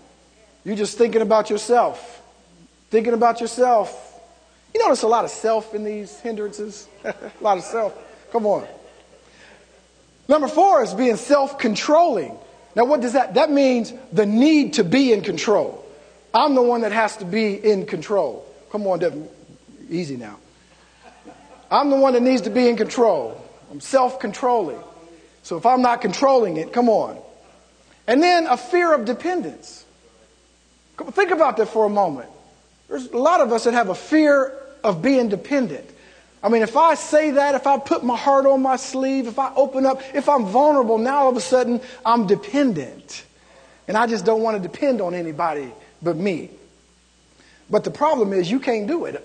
you're 0.64 0.76
just 0.76 0.98
thinking 0.98 1.22
about 1.22 1.48
yourself, 1.48 2.22
thinking 2.90 3.14
about 3.14 3.40
yourself. 3.40 4.04
You 4.74 4.82
notice 4.82 5.02
a 5.02 5.08
lot 5.08 5.24
of 5.24 5.30
self 5.30 5.74
in 5.74 5.84
these 5.84 6.18
hindrances. 6.20 6.88
a 7.04 7.14
lot 7.40 7.56
of 7.56 7.64
self. 7.64 7.96
Come 8.32 8.46
on. 8.46 8.66
Number 10.28 10.48
four 10.48 10.82
is 10.82 10.92
being 10.92 11.16
self-controlling. 11.16 12.36
Now, 12.78 12.84
what 12.84 13.00
does 13.00 13.14
that? 13.14 13.34
That 13.34 13.50
means 13.50 13.92
the 14.12 14.24
need 14.24 14.74
to 14.74 14.84
be 14.84 15.12
in 15.12 15.22
control. 15.22 15.84
I'm 16.32 16.54
the 16.54 16.62
one 16.62 16.82
that 16.82 16.92
has 16.92 17.16
to 17.16 17.24
be 17.24 17.54
in 17.54 17.86
control. 17.86 18.46
Come 18.70 18.86
on, 18.86 19.00
Devin. 19.00 19.28
Easy 19.90 20.16
now. 20.16 20.38
I'm 21.72 21.90
the 21.90 21.96
one 21.96 22.12
that 22.12 22.22
needs 22.22 22.42
to 22.42 22.50
be 22.50 22.68
in 22.68 22.76
control. 22.76 23.44
I'm 23.72 23.80
self 23.80 24.20
controlling. 24.20 24.78
So 25.42 25.56
if 25.56 25.66
I'm 25.66 25.82
not 25.82 26.00
controlling 26.00 26.56
it, 26.56 26.72
come 26.72 26.88
on. 26.88 27.20
And 28.06 28.22
then 28.22 28.46
a 28.46 28.56
fear 28.56 28.94
of 28.94 29.04
dependence. 29.04 29.84
Think 30.98 31.32
about 31.32 31.56
that 31.56 31.66
for 31.66 31.84
a 31.84 31.90
moment. 31.90 32.30
There's 32.86 33.06
a 33.06 33.18
lot 33.18 33.40
of 33.40 33.52
us 33.52 33.64
that 33.64 33.74
have 33.74 33.88
a 33.88 33.94
fear 33.96 34.56
of 34.84 35.02
being 35.02 35.28
dependent. 35.28 35.90
I 36.42 36.48
mean, 36.48 36.62
if 36.62 36.76
I 36.76 36.94
say 36.94 37.32
that, 37.32 37.54
if 37.54 37.66
I 37.66 37.78
put 37.78 38.04
my 38.04 38.16
heart 38.16 38.46
on 38.46 38.62
my 38.62 38.76
sleeve, 38.76 39.26
if 39.26 39.38
I 39.38 39.52
open 39.54 39.84
up, 39.84 40.02
if 40.14 40.28
I'm 40.28 40.46
vulnerable, 40.46 40.98
now 40.98 41.24
all 41.24 41.30
of 41.30 41.36
a 41.36 41.40
sudden 41.40 41.80
I'm 42.06 42.26
dependent. 42.26 43.24
And 43.88 43.96
I 43.96 44.06
just 44.06 44.24
don't 44.24 44.42
want 44.42 44.62
to 44.62 44.68
depend 44.68 45.00
on 45.00 45.14
anybody 45.14 45.72
but 46.00 46.16
me. 46.16 46.50
But 47.70 47.84
the 47.84 47.90
problem 47.90 48.32
is 48.32 48.50
you 48.50 48.60
can't 48.60 48.86
do 48.86 49.06
it. 49.06 49.24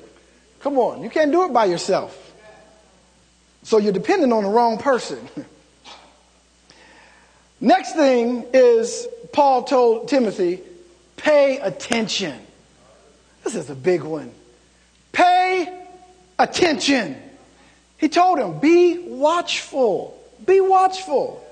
Come 0.62 0.78
on, 0.78 1.04
you 1.04 1.10
can't 1.10 1.32
do 1.32 1.46
it 1.46 1.54
by 1.54 1.66
yourself. 1.66 2.20
So 3.64 3.78
you're 3.78 3.94
dependent 3.94 4.34
on 4.34 4.44
the 4.44 4.50
wrong 4.50 4.78
person. 4.78 5.20
Next 7.62 7.94
thing 7.94 8.46
is 8.54 9.08
Paul 9.32 9.64
told 9.64 10.10
Timothy, 10.10 10.62
pay 11.16 11.60
attention. 11.60 12.38
This 13.44 13.56
is 13.56 13.70
a 13.70 13.76
big 13.76 14.04
one. 14.04 14.32
Attention. 16.40 17.16
He 17.98 18.10
told 18.10 18.40
him, 18.40 18.60
Be 18.60 18.98
watchful. 19.00 20.20
Be 20.46 20.60
watchful. 20.60 21.44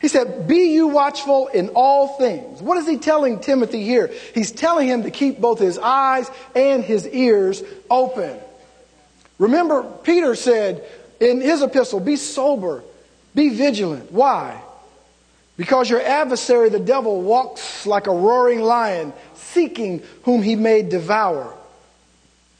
He 0.00 0.08
said, 0.08 0.46
Be 0.46 0.72
you 0.72 0.88
watchful 0.88 1.48
in 1.48 1.70
all 1.70 2.16
things. 2.18 2.62
What 2.62 2.78
is 2.78 2.86
he 2.86 2.98
telling 2.98 3.40
Timothy 3.40 3.82
here? 3.82 4.12
He's 4.34 4.52
telling 4.52 4.88
him 4.88 5.02
to 5.02 5.10
keep 5.10 5.40
both 5.40 5.58
his 5.58 5.78
eyes 5.78 6.30
and 6.54 6.84
his 6.84 7.06
ears 7.06 7.62
open. 7.90 8.38
Remember, 9.38 9.82
Peter 10.02 10.34
said 10.34 10.84
in 11.20 11.40
his 11.40 11.62
epistle, 11.62 12.00
Be 12.00 12.16
sober, 12.16 12.84
be 13.34 13.48
vigilant. 13.50 14.12
Why? 14.12 14.62
Because 15.56 15.90
your 15.90 16.00
adversary, 16.00 16.68
the 16.68 16.78
devil, 16.78 17.20
walks 17.20 17.84
like 17.84 18.06
a 18.06 18.12
roaring 18.12 18.60
lion, 18.60 19.12
seeking 19.34 20.02
whom 20.22 20.42
he 20.42 20.54
may 20.54 20.82
devour. 20.82 21.52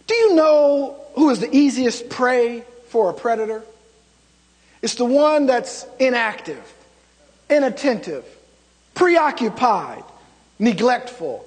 Do 0.09 0.15
you 0.15 0.35
know 0.35 0.98
who 1.19 1.31
is 1.31 1.41
the 1.41 1.55
easiest 1.55 2.09
prey 2.09 2.63
for 2.89 3.11
a 3.11 3.15
predator? 3.15 3.63
It's 4.83 4.95
the 4.95 5.05
one 5.05 5.47
that's 5.47 5.85
inactive, 5.99 6.63
inattentive, 7.51 8.25
preoccupied, 8.95 10.05
neglectful. 10.59 11.45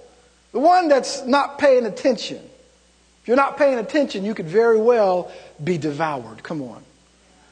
The 0.51 0.59
one 0.59 0.89
that's 0.89 1.25
not 1.25 1.57
paying 1.57 1.85
attention. 1.85 2.37
If 2.37 3.27
you're 3.27 3.37
not 3.37 3.57
paying 3.57 3.79
attention, 3.79 4.25
you 4.25 4.33
could 4.33 4.47
very 4.47 4.79
well 4.79 5.31
be 5.63 5.77
devoured. 5.77 6.43
Come 6.43 6.61
on. 6.63 6.83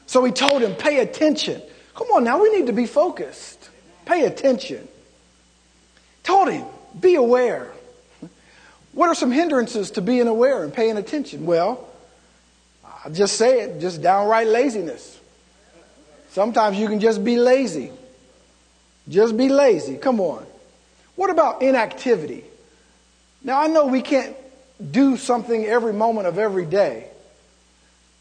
So 0.06 0.22
he 0.24 0.32
told 0.32 0.60
him, 0.60 0.74
pay 0.74 0.98
attention. 0.98 1.62
Come 1.94 2.08
on 2.08 2.24
now, 2.24 2.42
we 2.42 2.50
need 2.50 2.66
to 2.66 2.72
be 2.72 2.86
focused. 2.86 3.70
Pay 4.04 4.26
attention. 4.26 4.86
Told 6.22 6.50
him, 6.50 6.66
be 6.98 7.14
aware. 7.14 7.72
What 8.92 9.08
are 9.08 9.14
some 9.14 9.30
hindrances 9.30 9.92
to 9.92 10.02
being 10.02 10.26
aware 10.26 10.64
and 10.64 10.74
paying 10.74 10.98
attention? 10.98 11.46
Well, 11.46 11.86
I'll 13.04 13.12
just 13.12 13.36
say 13.36 13.62
it, 13.62 13.80
just 13.80 14.02
downright 14.02 14.46
laziness. 14.46 15.18
Sometimes 16.30 16.78
you 16.78 16.88
can 16.88 17.00
just 17.00 17.24
be 17.24 17.36
lazy. 17.36 17.90
Just 19.08 19.36
be 19.36 19.48
lazy. 19.48 19.96
Come 19.96 20.20
on. 20.20 20.46
What 21.16 21.30
about 21.30 21.62
inactivity? 21.62 22.44
Now, 23.42 23.60
I 23.60 23.66
know 23.66 23.86
we 23.86 24.02
can't 24.02 24.36
do 24.90 25.16
something 25.16 25.64
every 25.66 25.92
moment 25.92 26.26
of 26.26 26.38
every 26.38 26.66
day, 26.66 27.08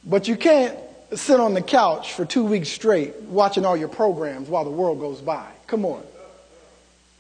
but 0.04 0.28
you 0.28 0.36
can't 0.36 0.78
sit 1.14 1.40
on 1.40 1.54
the 1.54 1.62
couch 1.62 2.14
for 2.14 2.26
two 2.26 2.44
weeks 2.44 2.70
straight 2.70 3.16
watching 3.22 3.66
all 3.66 3.76
your 3.76 3.88
programs 3.90 4.48
while 4.48 4.64
the 4.64 4.70
world 4.70 5.00
goes 5.00 5.22
by. 5.22 5.46
Come 5.68 5.86
on. 5.86 6.04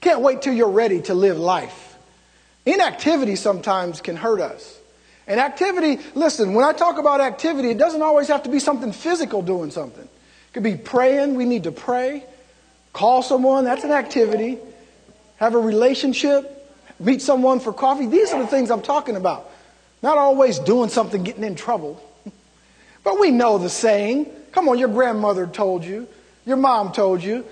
Can't 0.01 0.21
wait 0.21 0.41
till 0.41 0.53
you're 0.53 0.69
ready 0.69 1.01
to 1.03 1.13
live 1.13 1.37
life. 1.37 1.97
Inactivity 2.65 3.35
sometimes 3.35 4.01
can 4.01 4.15
hurt 4.15 4.41
us. 4.41 4.78
And 5.29 5.39
activity, 5.39 5.99
listen, 6.15 6.55
when 6.55 6.65
I 6.65 6.73
talk 6.73 6.97
about 6.97 7.21
activity, 7.21 7.69
it 7.69 7.77
doesn't 7.77 8.01
always 8.01 8.27
have 8.29 8.43
to 8.43 8.49
be 8.49 8.57
something 8.57 8.91
physical 8.91 9.43
doing 9.43 9.69
something. 9.69 10.03
It 10.03 10.53
could 10.53 10.63
be 10.63 10.75
praying, 10.75 11.35
we 11.35 11.45
need 11.45 11.63
to 11.63 11.71
pray. 11.71 12.23
Call 12.93 13.21
someone, 13.21 13.63
that's 13.63 13.83
an 13.83 13.91
activity. 13.91 14.57
Have 15.37 15.53
a 15.53 15.59
relationship, 15.59 16.75
meet 16.99 17.21
someone 17.21 17.59
for 17.59 17.71
coffee. 17.71 18.07
These 18.07 18.33
are 18.33 18.41
the 18.41 18.47
things 18.47 18.71
I'm 18.71 18.81
talking 18.81 19.15
about. 19.15 19.51
Not 20.01 20.17
always 20.17 20.57
doing 20.57 20.89
something, 20.89 21.23
getting 21.23 21.43
in 21.43 21.55
trouble. 21.55 22.03
But 23.01 23.17
we 23.17 23.31
know 23.31 23.57
the 23.57 23.69
saying. 23.69 24.25
Come 24.51 24.67
on, 24.67 24.77
your 24.77 24.89
grandmother 24.89 25.47
told 25.47 25.85
you, 25.85 26.07
your 26.45 26.57
mom 26.57 26.91
told 26.91 27.23
you, 27.23 27.45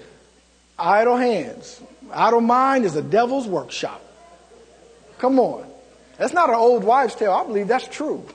idle 0.78 1.16
hands, 1.16 1.80
idle 2.12 2.42
mind 2.42 2.84
is 2.84 2.98
a 2.98 3.02
devil's 3.02 3.48
workshop. 3.48 4.02
Come 5.20 5.40
on. 5.40 5.66
That's 6.18 6.34
not 6.34 6.50
an 6.50 6.56
old 6.56 6.84
wives' 6.84 7.16
tale. 7.16 7.32
I 7.32 7.44
believe 7.46 7.68
that's 7.68 7.88
true. 7.88 8.26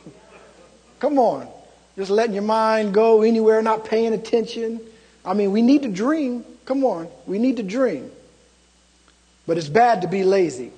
Come 1.01 1.19
on. 1.19 1.49
Just 1.97 2.11
letting 2.11 2.35
your 2.35 2.45
mind 2.45 2.95
go 2.95 3.23
anywhere, 3.23 3.61
not 3.61 3.85
paying 3.85 4.13
attention. 4.13 4.81
I 5.25 5.35
mean, 5.35 5.53
we 5.53 5.63
need 5.63 5.83
to 5.83 5.89
dream. 5.89 6.45
Come 6.65 6.85
on. 6.85 7.09
We 7.27 7.39
need 7.39 7.57
to 7.57 7.63
dream. 7.63 8.11
But 9.47 9.59
it's 9.59 9.69
bad 9.69 10.03
to 10.03 10.09
be 10.09 10.25
lazy. 10.25 10.71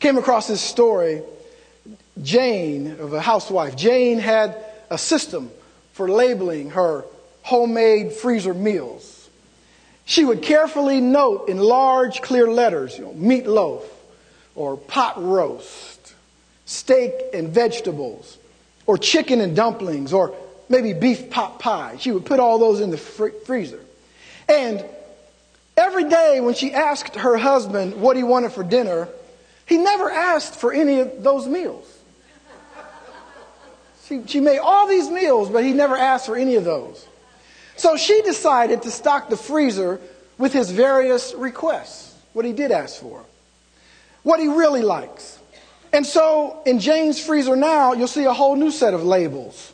Came 0.00 0.18
across 0.18 0.48
this 0.48 0.60
story. 0.60 1.22
Jane, 2.22 2.98
of 3.00 3.12
a 3.12 3.20
housewife, 3.20 3.76
Jane 3.76 4.18
had 4.18 4.56
a 4.90 4.98
system 4.98 5.50
for 5.92 6.08
labeling 6.08 6.70
her 6.70 7.04
homemade 7.42 8.12
freezer 8.12 8.54
meals. 8.54 9.28
She 10.04 10.24
would 10.24 10.42
carefully 10.42 11.00
note 11.00 11.48
in 11.48 11.58
large, 11.58 12.20
clear 12.20 12.48
letters, 12.48 12.98
you 12.98 13.04
know, 13.04 13.14
meatloaf 13.14 13.82
or 14.54 14.76
pot 14.76 15.22
roast, 15.22 16.14
steak 16.66 17.12
and 17.32 17.48
vegetables, 17.48 18.38
or 18.86 18.98
chicken 18.98 19.40
and 19.40 19.56
dumplings, 19.56 20.12
or 20.12 20.34
maybe 20.68 20.92
beef 20.92 21.30
pot 21.30 21.58
pie. 21.58 21.96
She 21.98 22.12
would 22.12 22.24
put 22.24 22.40
all 22.40 22.58
those 22.58 22.80
in 22.80 22.90
the 22.90 22.98
fr- 22.98 23.28
freezer. 23.44 23.80
And 24.48 24.84
every 25.76 26.08
day 26.08 26.40
when 26.40 26.54
she 26.54 26.72
asked 26.72 27.16
her 27.16 27.36
husband 27.36 28.00
what 28.00 28.16
he 28.16 28.22
wanted 28.22 28.52
for 28.52 28.62
dinner, 28.62 29.08
he 29.66 29.78
never 29.78 30.10
asked 30.10 30.56
for 30.56 30.72
any 30.72 31.00
of 31.00 31.22
those 31.22 31.46
meals. 31.46 31.90
She, 34.06 34.22
she 34.26 34.40
made 34.40 34.58
all 34.58 34.86
these 34.86 35.08
meals, 35.08 35.48
but 35.48 35.64
he 35.64 35.72
never 35.72 35.96
asked 35.96 36.26
for 36.26 36.36
any 36.36 36.56
of 36.56 36.64
those. 36.64 37.06
So 37.76 37.96
she 37.96 38.20
decided 38.20 38.82
to 38.82 38.90
stock 38.90 39.30
the 39.30 39.36
freezer 39.36 39.98
with 40.36 40.52
his 40.52 40.70
various 40.70 41.32
requests, 41.34 42.14
what 42.34 42.44
he 42.44 42.52
did 42.52 42.70
ask 42.70 43.00
for, 43.00 43.24
what 44.24 44.40
he 44.40 44.48
really 44.48 44.82
likes. 44.82 45.38
And 45.92 46.04
so 46.04 46.60
in 46.66 46.80
Jane's 46.80 47.24
freezer 47.24 47.54
now, 47.54 47.92
you'll 47.92 48.08
see 48.08 48.24
a 48.24 48.32
whole 48.32 48.56
new 48.56 48.72
set 48.72 48.94
of 48.94 49.04
labels. 49.04 49.72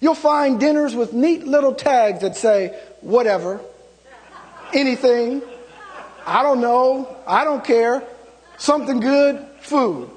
You'll 0.00 0.14
find 0.14 0.60
dinners 0.60 0.94
with 0.94 1.14
neat 1.14 1.46
little 1.46 1.74
tags 1.74 2.20
that 2.20 2.36
say, 2.36 2.78
whatever, 3.00 3.60
anything, 4.74 5.40
I 6.26 6.42
don't 6.42 6.60
know, 6.60 7.16
I 7.26 7.44
don't 7.44 7.64
care, 7.64 8.02
something 8.58 9.00
good, 9.00 9.46
food. 9.60 10.10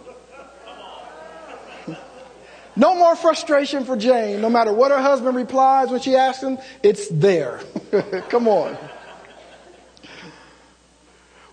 No 2.75 2.93
more 2.93 3.15
frustration 3.15 3.85
for 3.85 3.95
Jane. 3.95 4.41
No 4.41 4.49
matter 4.49 4.73
what 4.73 4.91
her 4.91 5.01
husband 5.01 5.37
replies 5.37 5.89
when 5.89 6.01
she 6.01 6.15
asks 6.15 6.43
him, 6.43 6.57
it's 6.83 7.07
there. 7.07 7.61
Come 8.29 8.49
on. 8.49 8.77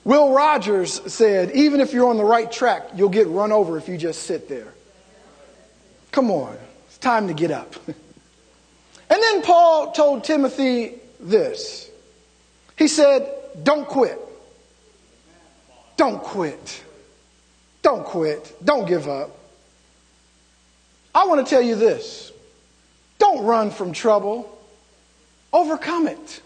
Will 0.05 0.33
Rogers 0.33 1.01
said, 1.13 1.53
even 1.53 1.81
if 1.81 1.93
you're 1.93 2.09
on 2.09 2.17
the 2.17 2.25
right 2.25 2.51
track, 2.51 2.91
you'll 2.97 3.09
get 3.09 3.29
run 3.29 3.53
over 3.53 3.79
if 3.79 3.89
you 3.89 3.97
just 3.97 4.25
sit 4.25 4.49
there. 4.49 4.73
Come 6.11 6.31
on. 6.31 6.57
It's 6.87 6.99
time 6.99 7.29
to 7.29 7.35
get 7.35 7.51
up. 7.51 7.75
and 7.87 7.97
then 9.09 9.43
Paul 9.43 9.93
told 9.93 10.25
Timothy 10.25 10.99
this. 11.21 11.89
He 12.77 12.89
said, 12.89 13.33
don't 13.63 13.87
quit. 13.87 14.19
Don't 15.97 16.23
quit. 16.23 16.83
Don't 17.83 18.05
quit. 18.05 18.57
Don't 18.65 18.89
give 18.89 19.09
up. 19.09 19.39
I 21.15 21.27
want 21.27 21.47
to 21.47 21.51
tell 21.51 21.63
you 21.63 21.77
this 21.77 22.33
don't 23.19 23.45
run 23.45 23.71
from 23.71 23.93
trouble, 23.93 24.59
overcome 25.53 26.09
it. 26.09 26.43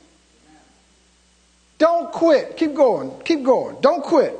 Don't 1.78 2.10
quit. 2.12 2.56
Keep 2.56 2.74
going. 2.74 3.12
Keep 3.24 3.44
going. 3.44 3.76
Don't 3.80 4.02
quit. 4.02 4.38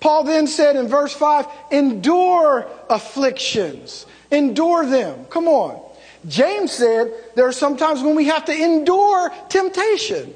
Paul 0.00 0.24
then 0.24 0.46
said 0.48 0.74
in 0.74 0.88
verse 0.88 1.12
5 1.12 1.46
endure 1.70 2.66
afflictions, 2.90 4.04
endure 4.32 4.84
them. 4.84 5.26
Come 5.26 5.46
on. 5.46 5.80
James 6.26 6.72
said 6.72 7.12
there 7.36 7.46
are 7.46 7.52
sometimes 7.52 8.02
when 8.02 8.16
we 8.16 8.26
have 8.26 8.44
to 8.46 8.52
endure 8.52 9.30
temptation. 9.48 10.34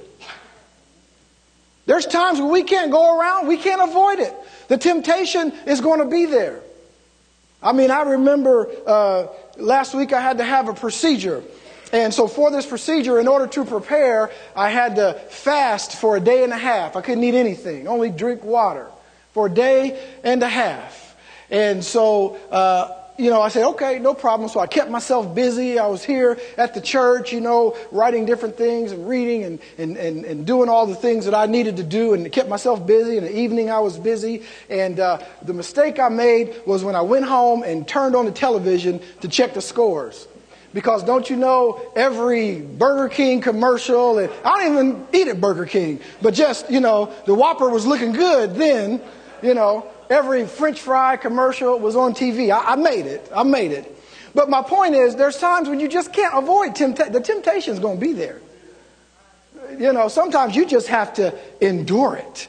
There's 1.87 2.07
times 2.07 2.41
when 2.41 2.51
we 2.51 2.65
can't 2.65 2.91
go 2.91 3.19
around, 3.19 3.47
we 3.47 3.57
can't 3.57 3.81
avoid 3.81 4.21
it. 4.21 4.35
The 4.69 4.77
temptation 4.77 5.53
is 5.67 5.81
going 5.81 6.01
to 6.01 6.07
be 6.07 6.27
there. 6.27 6.61
I 7.63 7.73
mean, 7.73 7.91
I 7.91 8.03
remember 8.03 8.69
uh, 8.87 9.29
last 9.57 9.95
week 9.95 10.13
I 10.13 10.21
had 10.21 10.39
to 10.39 10.45
have 10.45 10.69
a 10.69 10.75
procedure. 10.75 11.43
And 11.93 12.13
so 12.13 12.27
for 12.27 12.51
this 12.51 12.67
procedure, 12.67 13.21
in 13.21 13.29
order 13.29 13.47
to 13.47 13.65
prepare, 13.65 14.31
I 14.55 14.71
had 14.71 14.97
to 14.97 15.15
fast 15.31 15.93
for 15.93 16.17
a 16.17 16.21
day 16.21 16.43
and 16.43 16.53
a 16.53 16.59
half. 16.59 16.97
I 16.97 17.01
couldn't 17.01 17.23
eat 17.23 17.35
anything, 17.35 17.87
only 17.87 18.11
drink 18.11 18.45
water 18.45 18.89
for 19.33 19.47
a 19.47 19.51
day 19.51 20.03
and 20.25 20.43
a 20.43 20.49
half. 20.49 21.17
And 21.49 21.85
so, 21.85 22.37
uh, 22.51 22.93
you 23.19 23.31
know, 23.31 23.41
I 23.41 23.49
said, 23.49 23.67
okay, 23.69 23.99
no 23.99 24.15
problem. 24.15 24.49
So 24.49 24.61
I 24.61 24.67
kept 24.67 24.91
myself 24.91 25.35
busy. 25.35 25.79
I 25.79 25.87
was 25.87 26.05
here 26.05 26.39
at 26.59 26.75
the 26.75 26.81
church, 26.81 27.33
you 27.33 27.41
know, 27.41 27.77
writing 27.93 28.27
different 28.27 28.57
things 28.57 28.93
and 28.93 29.09
reading 29.09 29.45
and, 29.45 29.59
and, 29.79 29.97
and, 29.97 30.25
and 30.25 30.47
doing 30.47 30.69
all 30.69 30.87
the 30.87 30.95
things 30.95 31.25
that 31.25 31.35
I 31.35 31.47
needed 31.47 31.77
to 31.77 31.83
do 31.83 32.15
and 32.15 32.31
kept 32.31 32.49
myself 32.49 32.87
busy. 32.87 33.17
In 33.17 33.25
the 33.25 33.39
evening, 33.39 33.71
I 33.71 33.79
was 33.79 33.99
busy. 33.99 34.43
And 34.69 34.99
uh, 35.01 35.25
the 35.43 35.55
mistake 35.55 35.99
I 35.99 36.09
made 36.09 36.55
was 36.67 36.85
when 36.85 36.95
I 36.95 37.03
went 37.03 37.25
home 37.25 37.63
and 37.63 37.87
turned 37.87 38.17
on 38.17 38.27
the 38.27 38.33
television 38.33 39.01
to 39.21 39.29
check 39.29 39.55
the 39.55 39.63
scores. 39.63 40.27
Because 40.77 41.03
don't 41.03 41.31
you 41.31 41.37
know 41.37 41.81
every 41.97 42.61
Burger 42.61 43.09
King 43.09 43.41
commercial, 43.41 44.19
and 44.19 44.31
I 44.45 44.63
don't 44.63 44.75
even 44.75 45.07
eat 45.11 45.27
at 45.27 45.41
Burger 45.41 45.65
King, 45.65 46.01
but 46.21 46.35
just, 46.35 46.71
you 46.71 46.81
know, 46.81 47.15
the 47.25 47.33
Whopper 47.33 47.71
was 47.71 47.87
looking 47.87 48.13
good 48.13 48.57
then, 48.57 49.01
you 49.43 49.55
know, 49.55 49.87
every 50.11 50.47
French 50.47 50.79
fry 50.79 51.17
commercial 51.17 51.79
was 51.79 51.97
on 51.97 52.13
TV. 52.13 52.51
I, 52.51 52.75
I 52.75 52.77
made 52.77 53.07
it. 53.07 53.27
I 53.35 53.43
made 53.43 53.73
it. 53.73 53.91
But 54.35 54.51
my 54.51 54.61
point 54.61 54.95
is, 54.95 55.17
there's 55.17 55.39
times 55.39 55.67
when 55.67 55.81
you 55.81 55.89
just 55.89 56.13
can't 56.13 56.37
avoid 56.37 56.75
temptation. 56.75 57.11
The 57.11 57.23
temptation 57.23 57.73
is 57.73 57.81
going 57.81 57.99
to 57.99 58.07
be 58.07 58.13
there. 58.13 58.43
You 59.79 59.95
know, 59.95 60.09
sometimes 60.09 60.55
you 60.55 60.67
just 60.67 60.89
have 60.89 61.15
to 61.15 61.35
endure 61.63 62.17
it. 62.17 62.49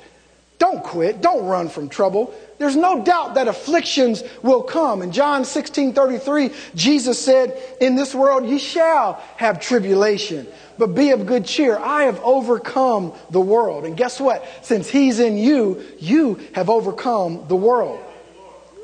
Don't 0.59 0.83
quit. 0.83 1.21
Don't 1.21 1.45
run 1.45 1.69
from 1.69 1.87
trouble. 1.87 2.33
There's 2.57 2.75
no 2.75 3.03
doubt 3.03 3.35
that 3.35 3.47
afflictions 3.47 4.23
will 4.41 4.63
come. 4.63 5.01
In 5.01 5.11
John 5.11 5.45
16 5.45 5.93
33, 5.93 6.51
Jesus 6.73 7.23
said, 7.23 7.55
In 7.79 7.95
this 7.95 8.15
world 8.15 8.47
ye 8.47 8.57
shall 8.57 9.21
have 9.35 9.59
tribulation, 9.59 10.47
but 10.77 10.95
be 10.95 11.11
of 11.11 11.27
good 11.27 11.45
cheer. 11.45 11.77
I 11.77 12.03
have 12.03 12.19
overcome 12.21 13.13
the 13.29 13.41
world. 13.41 13.85
And 13.85 13.95
guess 13.95 14.19
what? 14.19 14.43
Since 14.63 14.89
he's 14.89 15.19
in 15.19 15.37
you, 15.37 15.83
you 15.99 16.39
have 16.53 16.69
overcome 16.69 17.45
the 17.47 17.55
world. 17.55 18.03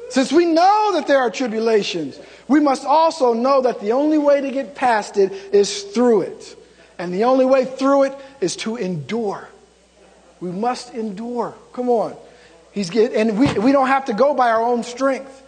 Since 0.09 0.31
we 0.31 0.45
know 0.45 0.91
that 0.93 1.07
there 1.07 1.17
are 1.17 1.31
tribulations, 1.31 2.19
we 2.47 2.59
must 2.59 2.85
also 2.85 3.33
know 3.33 3.61
that 3.61 3.79
the 3.79 3.93
only 3.93 4.19
way 4.19 4.41
to 4.41 4.51
get 4.51 4.75
past 4.75 5.17
it 5.17 5.31
is 5.51 5.81
through 5.81 6.21
it. 6.21 6.55
And 6.99 7.11
the 7.11 7.23
only 7.23 7.45
way 7.45 7.65
through 7.65 8.03
it 8.03 8.13
is 8.39 8.55
to 8.57 8.75
endure. 8.75 9.49
We 10.39 10.51
must 10.51 10.93
endure. 10.93 11.55
Come 11.73 11.89
on. 11.89 12.15
He's 12.73 12.89
get, 12.89 13.13
and 13.13 13.37
we, 13.37 13.51
we 13.53 13.71
don't 13.71 13.87
have 13.87 14.05
to 14.05 14.13
go 14.13 14.33
by 14.33 14.49
our 14.49 14.61
own 14.61 14.83
strength. 14.83 15.41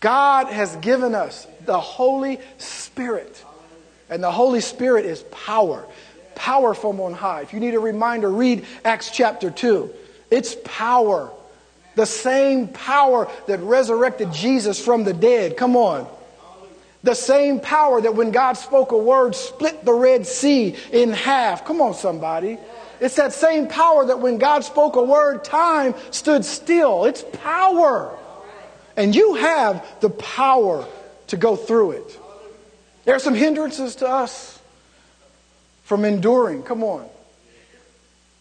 God 0.00 0.48
has 0.48 0.74
given 0.76 1.14
us 1.14 1.46
the 1.64 1.78
Holy 1.78 2.40
Spirit. 2.58 3.44
And 4.10 4.22
the 4.22 4.30
Holy 4.30 4.60
Spirit 4.60 5.04
is 5.04 5.22
power. 5.24 5.86
Power 6.34 6.74
from 6.74 7.00
on 7.00 7.12
high. 7.14 7.42
If 7.42 7.52
you 7.52 7.60
need 7.60 7.74
a 7.74 7.80
reminder, 7.80 8.30
read 8.30 8.64
Acts 8.84 9.10
chapter 9.10 9.50
2. 9.50 9.90
It's 10.30 10.56
power. 10.64 11.30
The 11.96 12.06
same 12.06 12.68
power 12.68 13.30
that 13.46 13.60
resurrected 13.60 14.32
Jesus 14.32 14.82
from 14.82 15.04
the 15.04 15.14
dead. 15.14 15.56
Come 15.56 15.76
on. 15.76 16.08
The 17.02 17.14
same 17.14 17.60
power 17.60 18.00
that 18.00 18.14
when 18.14 18.30
God 18.30 18.54
spoke 18.54 18.92
a 18.92 18.98
word, 18.98 19.34
split 19.34 19.84
the 19.84 19.92
Red 19.92 20.26
Sea 20.26 20.74
in 20.90 21.12
half. 21.12 21.66
Come 21.66 21.82
on, 21.82 21.94
somebody. 21.94 22.58
It's 23.00 23.16
that 23.16 23.32
same 23.32 23.68
power 23.68 24.06
that 24.06 24.20
when 24.20 24.38
God 24.38 24.64
spoke 24.64 24.96
a 24.96 25.02
word, 25.02 25.44
time 25.44 25.94
stood 26.10 26.44
still. 26.44 27.04
It's 27.04 27.24
power. 27.42 28.16
And 28.96 29.14
you 29.14 29.34
have 29.34 29.84
the 30.00 30.10
power 30.10 30.86
to 31.28 31.36
go 31.36 31.56
through 31.56 31.92
it. 31.92 32.20
There 33.04 33.14
are 33.14 33.20
some 33.20 33.34
hindrances 33.34 33.96
to 33.96 34.08
us. 34.08 34.58
from 35.84 36.04
enduring. 36.04 36.62
Come 36.62 36.82
on. 36.82 37.06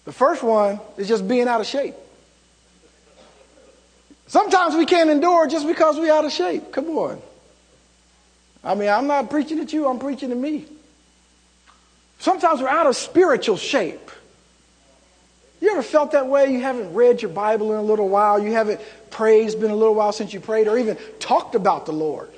The 0.05 0.11
first 0.11 0.43
one 0.43 0.79
is 0.97 1.07
just 1.07 1.27
being 1.27 1.47
out 1.47 1.61
of 1.61 1.67
shape. 1.67 1.95
Sometimes 4.27 4.75
we 4.75 4.85
can't 4.85 5.09
endure 5.09 5.47
just 5.47 5.67
because 5.67 5.97
we're 5.97 6.11
out 6.11 6.25
of 6.25 6.31
shape. 6.31 6.71
Come 6.71 6.97
on. 6.97 7.21
I 8.63 8.75
mean, 8.75 8.89
I'm 8.89 9.07
not 9.07 9.29
preaching 9.29 9.59
at 9.59 9.73
you, 9.73 9.87
I'm 9.87 9.99
preaching 9.99 10.29
to 10.29 10.35
me. 10.35 10.65
Sometimes 12.19 12.61
we're 12.61 12.69
out 12.69 12.87
of 12.87 12.95
spiritual 12.95 13.57
shape. 13.57 14.09
You 15.63 15.71
ever 15.71 15.82
felt 15.82 16.12
that 16.12 16.28
way? 16.28 16.52
You 16.52 16.60
haven't 16.60 16.93
read 16.93 17.21
your 17.21 17.32
Bible 17.32 17.71
in 17.71 17.78
a 17.78 17.82
little 17.82 18.10
while, 18.10 18.38
you 18.38 18.52
haven't 18.52 18.82
prayed, 19.10 19.58
been 19.62 19.71
a 19.71 19.76
little 19.76 19.95
while 19.95 20.12
since 20.12 20.34
you 20.34 20.41
prayed, 20.41 20.67
or 20.67 20.78
even 20.78 20.97
talked 21.19 21.56
about 21.56 21.86
the 21.86 21.93
Lord. 21.93 22.30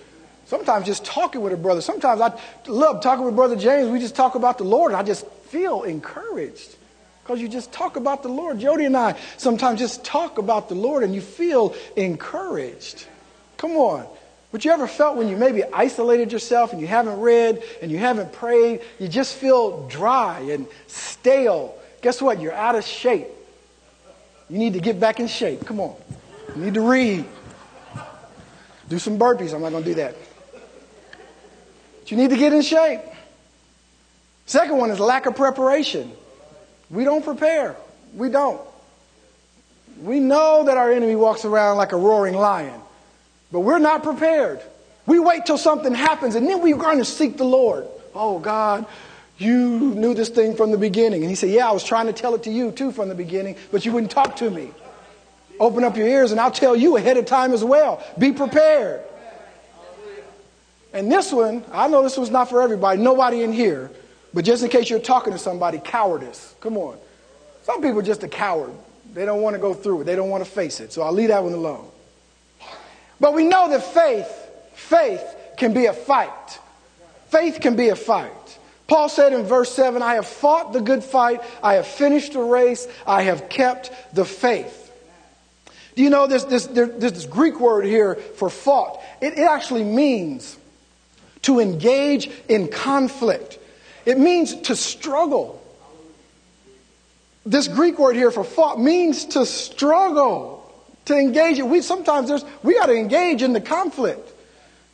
Sometimes 0.45 0.85
just 0.85 1.03
talking 1.03 1.41
with 1.41 1.51
a 1.51 1.57
brother. 1.57 1.81
Sometimes 1.81 2.21
I 2.21 2.39
love 2.67 3.01
talking 3.01 3.25
with 3.25 3.35
Brother 3.35 3.55
James. 3.55 3.89
We 3.89 3.97
just 3.97 4.15
talk 4.15 4.35
about 4.35 4.59
the 4.59 4.63
Lord, 4.63 4.91
and 4.91 5.01
I 5.01 5.01
just 5.01 5.25
feel 5.47 5.81
encouraged 5.81 6.75
because 7.23 7.41
you 7.41 7.49
just 7.49 7.71
talk 7.71 7.95
about 7.95 8.21
the 8.21 8.29
Lord. 8.29 8.59
Jody 8.59 8.85
and 8.85 8.95
I 8.95 9.17
sometimes 9.37 9.79
just 9.79 10.05
talk 10.05 10.37
about 10.37 10.69
the 10.69 10.75
Lord, 10.75 11.01
and 11.01 11.15
you 11.15 11.21
feel 11.21 11.73
encouraged. 11.95 13.07
Come 13.57 13.71
on. 13.71 14.05
But 14.51 14.65
you 14.65 14.71
ever 14.71 14.85
felt 14.85 15.17
when 15.17 15.29
you 15.29 15.35
maybe 15.35 15.63
isolated 15.63 16.31
yourself 16.31 16.73
and 16.73 16.79
you 16.79 16.85
haven't 16.85 17.19
read 17.19 17.63
and 17.81 17.91
you 17.91 17.97
haven't 17.97 18.33
prayed, 18.33 18.81
you 18.99 19.07
just 19.07 19.35
feel 19.35 19.87
dry 19.87 20.41
and 20.41 20.67
stale? 20.85 21.75
Guess 22.05 22.21
what? 22.21 22.39
You're 22.39 22.53
out 22.53 22.75
of 22.75 22.83
shape. 22.85 23.25
You 24.47 24.59
need 24.59 24.73
to 24.73 24.79
get 24.79 24.99
back 24.99 25.19
in 25.19 25.25
shape. 25.25 25.65
Come 25.65 25.79
on. 25.79 25.95
You 26.55 26.65
need 26.65 26.75
to 26.75 26.87
read. 26.87 27.25
Do 28.87 28.99
some 28.99 29.17
burpees. 29.17 29.55
I'm 29.55 29.63
not 29.63 29.71
going 29.71 29.83
to 29.83 29.89
do 29.89 29.95
that. 29.95 30.15
But 30.53 32.11
you 32.11 32.17
need 32.17 32.29
to 32.29 32.37
get 32.37 32.53
in 32.53 32.61
shape. 32.61 32.99
Second 34.45 34.77
one 34.77 34.91
is 34.91 34.99
lack 34.99 35.25
of 35.25 35.35
preparation. 35.35 36.11
We 36.91 37.05
don't 37.05 37.25
prepare. 37.25 37.75
We 38.13 38.29
don't. 38.29 38.61
We 39.99 40.19
know 40.19 40.65
that 40.65 40.77
our 40.77 40.91
enemy 40.91 41.15
walks 41.15 41.43
around 41.43 41.77
like 41.77 41.91
a 41.91 41.97
roaring 41.97 42.35
lion. 42.35 42.79
But 43.51 43.61
we're 43.61 43.79
not 43.79 44.03
prepared. 44.03 44.61
We 45.07 45.17
wait 45.17 45.47
till 45.47 45.57
something 45.57 45.95
happens 45.95 46.35
and 46.35 46.47
then 46.47 46.61
we're 46.61 46.77
going 46.77 46.99
to 46.99 47.05
seek 47.05 47.37
the 47.37 47.45
Lord. 47.45 47.87
Oh, 48.13 48.37
God, 48.37 48.85
you 49.37 49.79
knew 49.95 50.13
this 50.13 50.29
thing 50.29 50.55
from 50.55 50.71
the 50.71 50.77
beginning. 50.77 51.21
And 51.21 51.29
he 51.29 51.35
said, 51.35 51.49
Yeah, 51.49 51.69
I 51.69 51.71
was 51.71 51.83
trying 51.83 52.07
to 52.07 52.13
tell 52.13 52.35
it 52.35 52.43
to 52.43 52.51
you 52.51 52.71
too 52.71 52.91
from 52.91 53.09
the 53.09 53.15
beginning, 53.15 53.55
but 53.71 53.85
you 53.85 53.91
wouldn't 53.91 54.11
talk 54.11 54.35
to 54.37 54.49
me. 54.49 54.71
Open 55.59 55.83
up 55.83 55.95
your 55.95 56.07
ears 56.07 56.31
and 56.31 56.39
I'll 56.39 56.51
tell 56.51 56.75
you 56.75 56.97
ahead 56.97 57.17
of 57.17 57.25
time 57.25 57.53
as 57.53 57.63
well. 57.63 58.03
Be 58.17 58.31
prepared. 58.31 59.01
And 60.93 61.11
this 61.11 61.31
one, 61.33 61.63
I 61.71 61.87
know 61.87 62.03
this 62.03 62.17
was 62.17 62.29
not 62.29 62.49
for 62.49 62.61
everybody, 62.61 63.01
nobody 63.01 63.43
in 63.43 63.51
here, 63.51 63.91
but 64.33 64.45
just 64.45 64.63
in 64.63 64.69
case 64.69 64.89
you're 64.89 64.99
talking 64.99 65.33
to 65.33 65.39
somebody, 65.39 65.79
cowardice. 65.79 66.55
Come 66.61 66.77
on. 66.77 66.97
Some 67.63 67.81
people 67.81 67.99
are 67.99 68.03
just 68.03 68.23
a 68.23 68.29
coward. 68.29 68.71
They 69.13 69.25
don't 69.25 69.41
want 69.41 69.55
to 69.55 69.61
go 69.61 69.73
through 69.73 70.01
it, 70.01 70.03
they 70.05 70.15
don't 70.15 70.29
want 70.29 70.43
to 70.45 70.49
face 70.49 70.79
it. 70.79 70.93
So 70.93 71.01
I'll 71.01 71.11
leave 71.11 71.29
that 71.29 71.43
one 71.43 71.53
alone. 71.53 71.89
But 73.19 73.33
we 73.33 73.43
know 73.43 73.69
that 73.69 73.83
faith, 73.83 74.29
faith 74.73 75.23
can 75.57 75.73
be 75.73 75.85
a 75.85 75.93
fight. 75.93 76.59
Faith 77.29 77.59
can 77.59 77.75
be 77.75 77.89
a 77.89 77.95
fight. 77.95 78.59
Paul 78.87 79.09
said 79.09 79.33
in 79.33 79.43
verse 79.43 79.71
7 79.73 80.01
I 80.01 80.15
have 80.15 80.27
fought 80.27 80.73
the 80.73 80.81
good 80.81 81.03
fight, 81.03 81.41
I 81.63 81.75
have 81.75 81.87
finished 81.87 82.33
the 82.33 82.41
race, 82.41 82.87
I 83.05 83.23
have 83.23 83.49
kept 83.49 83.91
the 84.13 84.25
faith. 84.25 84.81
Do 85.95 86.03
you 86.03 86.09
know 86.09 86.27
this, 86.27 86.43
this, 86.43 86.65
this 86.67 87.25
Greek 87.25 87.59
word 87.59 87.85
here 87.85 88.15
for 88.15 88.49
fought? 88.49 89.01
It, 89.21 89.37
it 89.37 89.49
actually 89.49 89.85
means 89.85 90.57
to 91.43 91.59
engage 91.59 92.29
in 92.49 92.67
conflict, 92.67 93.59
it 94.05 94.19
means 94.19 94.55
to 94.61 94.75
struggle. 94.75 95.61
This 97.45 97.67
Greek 97.67 97.99
word 97.99 98.15
here 98.15 98.31
for 98.31 98.43
fought 98.43 98.79
means 98.79 99.25
to 99.25 99.45
struggle 99.45 100.55
to 101.05 101.15
engage. 101.15 101.61
We 101.61 101.81
sometimes 101.81 102.27
there's 102.27 102.43
we 102.63 102.73
got 102.73 102.87
to 102.87 102.95
engage 102.95 103.43
in 103.43 103.53
the 103.53 103.61
conflict. 103.61 104.31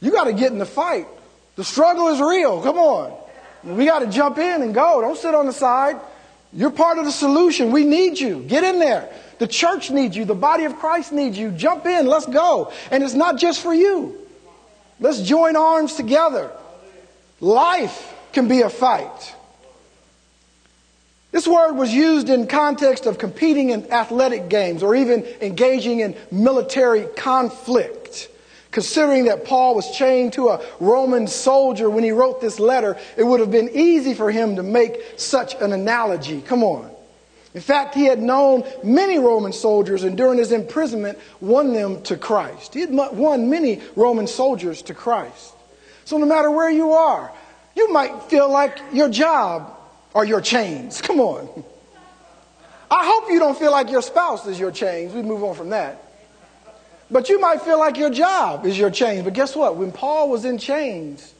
You 0.01 0.12
got 0.12 0.25
to 0.25 0.34
get 0.34 0.51
in 0.51 0.58
the 0.58 0.65
fight. 0.65 1.08
The 1.56 1.63
struggle 1.63 2.10
is 2.10 2.19
real. 2.19 2.62
Come 2.62 2.77
on. 2.77 3.20
We 3.63 3.86
got 3.86 4.00
to 4.00 4.08
jump 4.08 4.38
in 4.38 4.62
and 4.62 4.74
go. 4.74 5.02
Don't 5.02 5.17
sit 5.17 5.36
on 5.36 5.45
the 5.45 5.54
side. 5.54 5.97
You're 6.54 6.71
part 6.71 6.97
of 6.97 7.06
the 7.06 7.12
solution. 7.12 7.71
We 7.71 7.86
need 7.86 8.19
you. 8.19 8.41
Get 8.41 8.63
in 8.63 8.80
there. 8.80 9.10
The 9.39 9.47
church 9.47 9.89
needs 9.89 10.15
you. 10.15 10.26
The 10.26 10.36
body 10.36 10.65
of 10.65 10.78
Christ 10.78 11.12
needs 11.12 11.38
you. 11.38 11.52
Jump 11.52 11.86
in. 11.86 12.08
Let's 12.08 12.26
go. 12.26 12.71
And 12.91 13.04
it's 13.04 13.13
not 13.13 13.38
just 13.38 13.62
for 13.62 13.74
you. 13.74 14.17
Let's 15.00 15.21
join 15.21 15.56
arms 15.56 15.95
together. 15.95 16.52
Life 17.39 18.13
can 18.34 18.47
be 18.47 18.62
a 18.62 18.69
fight. 18.69 19.36
This 21.32 21.47
word 21.47 21.74
was 21.74 21.93
used 21.93 22.30
in 22.30 22.45
context 22.45 23.06
of 23.06 23.17
competing 23.17 23.69
in 23.69 23.91
athletic 23.91 24.50
games 24.50 24.84
or 24.84 24.95
even 24.95 25.24
engaging 25.41 26.02
in 26.02 26.15
military 26.30 27.06
conflict. 27.15 28.30
Considering 28.71 29.25
that 29.25 29.43
Paul 29.43 29.75
was 29.75 29.91
chained 29.91 30.34
to 30.34 30.49
a 30.49 30.65
Roman 30.79 31.27
soldier 31.27 31.89
when 31.89 32.05
he 32.05 32.12
wrote 32.12 32.39
this 32.39 32.60
letter, 32.60 32.97
it 33.17 33.23
would 33.23 33.41
have 33.41 33.51
been 33.51 33.69
easy 33.73 34.13
for 34.13 34.31
him 34.31 34.55
to 34.55 34.63
make 34.63 34.97
such 35.17 35.55
an 35.55 35.73
analogy. 35.73 36.41
Come 36.41 36.63
on. 36.63 36.89
In 37.53 37.60
fact, 37.60 37.93
he 37.93 38.05
had 38.05 38.21
known 38.21 38.63
many 38.81 39.19
Roman 39.19 39.51
soldiers 39.51 40.03
and 40.03 40.15
during 40.15 40.38
his 40.38 40.53
imprisonment 40.53 41.19
won 41.41 41.73
them 41.73 42.01
to 42.03 42.15
Christ. 42.15 42.73
He 42.73 42.79
had 42.79 42.91
won 42.91 43.49
many 43.49 43.81
Roman 43.97 44.25
soldiers 44.25 44.81
to 44.84 44.93
Christ. 44.93 45.53
So 46.05 46.17
no 46.17 46.25
matter 46.25 46.49
where 46.49 46.71
you 46.71 46.93
are, 46.93 47.29
you 47.75 47.91
might 47.91 48.23
feel 48.23 48.49
like 48.49 48.79
your 48.93 49.10
job 49.10 49.77
or 50.13 50.23
your 50.23 50.39
chains. 50.39 51.01
Come 51.01 51.19
on. 51.19 51.65
I 52.89 53.05
hope 53.05 53.29
you 53.29 53.39
don't 53.39 53.57
feel 53.57 53.71
like 53.71 53.89
your 53.89 54.01
spouse 54.01 54.47
is 54.47 54.57
your 54.57 54.71
chains. 54.71 55.13
We 55.13 55.21
move 55.21 55.43
on 55.43 55.55
from 55.55 55.69
that. 55.69 56.11
But 57.12 57.28
you 57.28 57.41
might 57.41 57.62
feel 57.62 57.78
like 57.78 57.97
your 57.97 58.10
job 58.10 58.65
is 58.65 58.80
your 58.80 58.89
chains. 58.89 59.24
But 59.24 59.34
guess 59.34 59.56
what? 59.56 59.76
When 59.76 59.91
Paul 59.91 60.30
was 60.30 60.45
in 60.45 60.58
chains, 60.58 61.34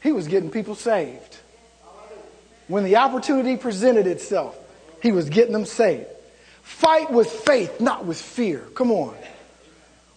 he 0.00 0.10
was 0.10 0.26
getting 0.26 0.50
people 0.50 0.74
saved. 0.74 1.36
When 2.66 2.82
the 2.82 2.96
opportunity 2.96 3.56
presented 3.56 4.06
itself, 4.06 4.58
he 5.02 5.12
was 5.12 5.28
getting 5.28 5.52
them 5.52 5.66
saved. 5.66 6.06
Fight 6.62 7.12
with 7.12 7.28
faith, 7.28 7.80
not 7.80 8.06
with 8.06 8.20
fear. 8.20 8.60
Come 8.74 8.90
on. 8.90 9.14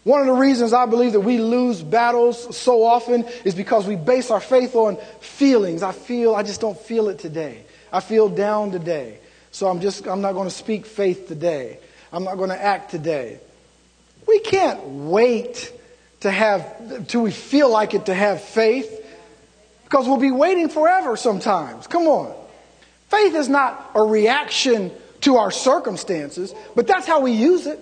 One 0.03 0.21
of 0.21 0.27
the 0.27 0.33
reasons 0.33 0.71
I 0.71 0.85
believe 0.85 1.11
that 1.11 1.19
we 1.19 1.39
lose 1.39 1.83
battles 1.83 2.55
so 2.57 2.83
often 2.83 3.25
is 3.43 3.53
because 3.53 3.85
we 3.85 3.97
base 3.97 4.31
our 4.31 4.39
faith 4.39 4.75
on 4.75 4.95
feelings. 5.19 5.83
I 5.83 5.91
feel, 5.91 6.33
I 6.33 6.41
just 6.41 6.61
don't 6.61 6.79
feel 6.79 7.09
it 7.09 7.19
today. 7.19 7.65
I 7.91 7.99
feel 7.99 8.29
down 8.29 8.71
today. 8.71 9.19
So 9.51 9.67
I'm 9.67 9.81
just, 9.81 10.07
I'm 10.07 10.21
not 10.21 10.31
going 10.31 10.47
to 10.47 10.55
speak 10.55 10.85
faith 10.85 11.27
today. 11.27 11.79
I'm 12.13 12.23
not 12.23 12.37
going 12.37 12.49
to 12.49 12.59
act 12.59 12.91
today. 12.91 13.39
We 14.29 14.39
can't 14.41 14.85
wait 14.85 15.73
to 16.19 16.29
have, 16.29 17.07
till 17.07 17.23
we 17.23 17.31
feel 17.31 17.67
like 17.67 17.95
it 17.95 18.05
to 18.05 18.13
have 18.13 18.43
faith 18.43 18.95
because 19.85 20.07
we'll 20.07 20.17
be 20.17 20.29
waiting 20.29 20.69
forever 20.69 21.17
sometimes. 21.17 21.87
Come 21.87 22.03
on. 22.03 22.35
Faith 23.07 23.33
is 23.33 23.49
not 23.49 23.89
a 23.95 24.03
reaction 24.03 24.91
to 25.21 25.37
our 25.37 25.49
circumstances, 25.49 26.53
but 26.75 26.85
that's 26.85 27.07
how 27.07 27.21
we 27.21 27.31
use 27.31 27.65
it. 27.65 27.79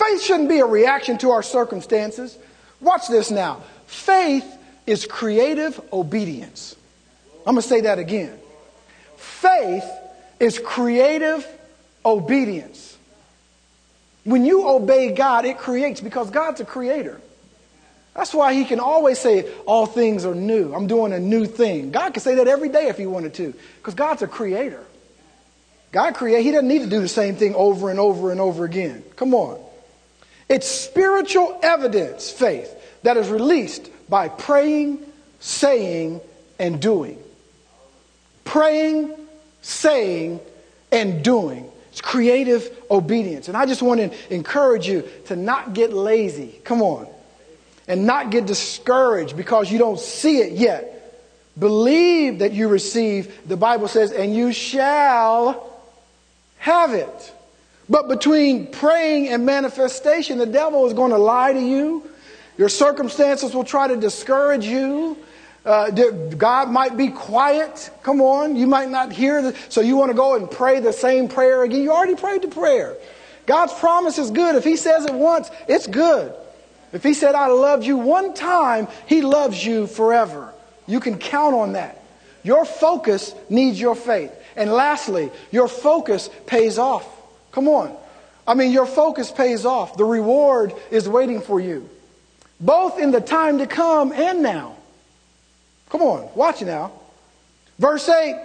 Faith 0.00 0.20
shouldn't 0.20 0.48
be 0.48 0.58
a 0.58 0.66
reaction 0.66 1.16
to 1.18 1.30
our 1.30 1.44
circumstances. 1.44 2.36
Watch 2.80 3.06
this 3.06 3.30
now. 3.30 3.62
Faith 3.86 4.44
is 4.84 5.06
creative 5.06 5.80
obedience. 5.92 6.74
I'm 7.46 7.54
going 7.54 7.62
to 7.62 7.68
say 7.68 7.82
that 7.82 8.00
again. 8.00 8.36
Faith 9.16 9.88
is 10.40 10.58
creative 10.58 11.46
obedience. 12.04 12.95
When 14.26 14.44
you 14.44 14.68
obey 14.68 15.12
God, 15.12 15.44
it 15.44 15.56
creates 15.56 16.00
because 16.00 16.30
God's 16.30 16.60
a 16.60 16.64
creator. 16.64 17.20
That's 18.12 18.34
why 18.34 18.54
he 18.54 18.64
can 18.64 18.80
always 18.80 19.20
say, 19.20 19.48
All 19.66 19.86
things 19.86 20.24
are 20.26 20.34
new. 20.34 20.74
I'm 20.74 20.88
doing 20.88 21.12
a 21.12 21.20
new 21.20 21.46
thing. 21.46 21.92
God 21.92 22.12
can 22.12 22.20
say 22.20 22.34
that 22.34 22.48
every 22.48 22.68
day 22.68 22.88
if 22.88 22.98
he 22.98 23.06
wanted 23.06 23.34
to 23.34 23.54
because 23.76 23.94
God's 23.94 24.22
a 24.22 24.26
creator. 24.26 24.82
God 25.92 26.14
create, 26.14 26.42
he 26.42 26.50
doesn't 26.50 26.66
need 26.66 26.80
to 26.80 26.88
do 26.88 27.00
the 27.00 27.08
same 27.08 27.36
thing 27.36 27.54
over 27.54 27.88
and 27.88 28.00
over 28.00 28.32
and 28.32 28.40
over 28.40 28.64
again. 28.64 29.04
Come 29.14 29.32
on. 29.32 29.60
It's 30.48 30.66
spiritual 30.66 31.58
evidence, 31.62 32.28
faith, 32.28 32.74
that 33.04 33.16
is 33.16 33.28
released 33.28 33.88
by 34.08 34.28
praying, 34.28 34.98
saying, 35.38 36.20
and 36.58 36.82
doing. 36.82 37.22
Praying, 38.44 39.14
saying, 39.62 40.40
and 40.90 41.22
doing. 41.22 41.70
It's 41.96 42.02
creative 42.02 42.70
obedience. 42.90 43.48
And 43.48 43.56
I 43.56 43.64
just 43.64 43.80
want 43.80 44.00
to 44.00 44.34
encourage 44.34 44.86
you 44.86 45.08
to 45.28 45.34
not 45.34 45.72
get 45.72 45.94
lazy. 45.94 46.60
Come 46.62 46.82
on. 46.82 47.08
And 47.88 48.04
not 48.04 48.30
get 48.30 48.44
discouraged 48.44 49.34
because 49.34 49.72
you 49.72 49.78
don't 49.78 49.98
see 49.98 50.40
it 50.40 50.52
yet. 50.52 50.92
Believe 51.58 52.40
that 52.40 52.52
you 52.52 52.68
receive, 52.68 53.48
the 53.48 53.56
Bible 53.56 53.88
says, 53.88 54.12
and 54.12 54.36
you 54.36 54.52
shall 54.52 55.72
have 56.58 56.92
it. 56.92 57.32
But 57.88 58.08
between 58.08 58.66
praying 58.66 59.28
and 59.28 59.46
manifestation, 59.46 60.36
the 60.36 60.44
devil 60.44 60.86
is 60.86 60.92
going 60.92 61.12
to 61.12 61.18
lie 61.18 61.54
to 61.54 61.60
you. 61.60 62.02
Your 62.58 62.68
circumstances 62.68 63.54
will 63.54 63.64
try 63.64 63.88
to 63.88 63.96
discourage 63.96 64.66
you. 64.66 65.16
Uh, 65.66 65.90
God 65.90 66.70
might 66.70 66.96
be 66.96 67.08
quiet. 67.08 67.90
Come 68.04 68.20
on. 68.20 68.54
You 68.54 68.68
might 68.68 68.88
not 68.88 69.12
hear. 69.12 69.42
The, 69.42 69.56
so 69.68 69.80
you 69.80 69.96
want 69.96 70.10
to 70.10 70.16
go 70.16 70.36
and 70.36 70.48
pray 70.48 70.78
the 70.78 70.92
same 70.92 71.28
prayer 71.28 71.64
again. 71.64 71.82
You 71.82 71.90
already 71.90 72.14
prayed 72.14 72.42
the 72.42 72.48
prayer. 72.48 72.96
God's 73.46 73.74
promise 73.74 74.16
is 74.18 74.30
good. 74.30 74.54
If 74.54 74.62
He 74.62 74.76
says 74.76 75.06
it 75.06 75.14
once, 75.14 75.50
it's 75.68 75.88
good. 75.88 76.32
If 76.92 77.02
He 77.02 77.14
said, 77.14 77.34
I 77.34 77.48
loved 77.48 77.84
you 77.84 77.96
one 77.96 78.32
time, 78.32 78.86
He 79.06 79.22
loves 79.22 79.64
you 79.64 79.88
forever. 79.88 80.54
You 80.86 81.00
can 81.00 81.18
count 81.18 81.56
on 81.56 81.72
that. 81.72 82.00
Your 82.44 82.64
focus 82.64 83.34
needs 83.50 83.80
your 83.80 83.96
faith. 83.96 84.32
And 84.54 84.70
lastly, 84.72 85.30
your 85.50 85.66
focus 85.66 86.30
pays 86.46 86.78
off. 86.78 87.04
Come 87.50 87.66
on. 87.66 87.96
I 88.46 88.54
mean, 88.54 88.70
your 88.70 88.86
focus 88.86 89.32
pays 89.32 89.66
off. 89.66 89.96
The 89.96 90.04
reward 90.04 90.72
is 90.92 91.08
waiting 91.08 91.40
for 91.40 91.58
you, 91.58 91.90
both 92.60 93.00
in 93.00 93.10
the 93.10 93.20
time 93.20 93.58
to 93.58 93.66
come 93.66 94.12
and 94.12 94.42
now. 94.42 94.75
Come 95.90 96.02
on, 96.02 96.28
watch 96.34 96.62
now. 96.62 96.92
Verse 97.78 98.08
8, 98.08 98.36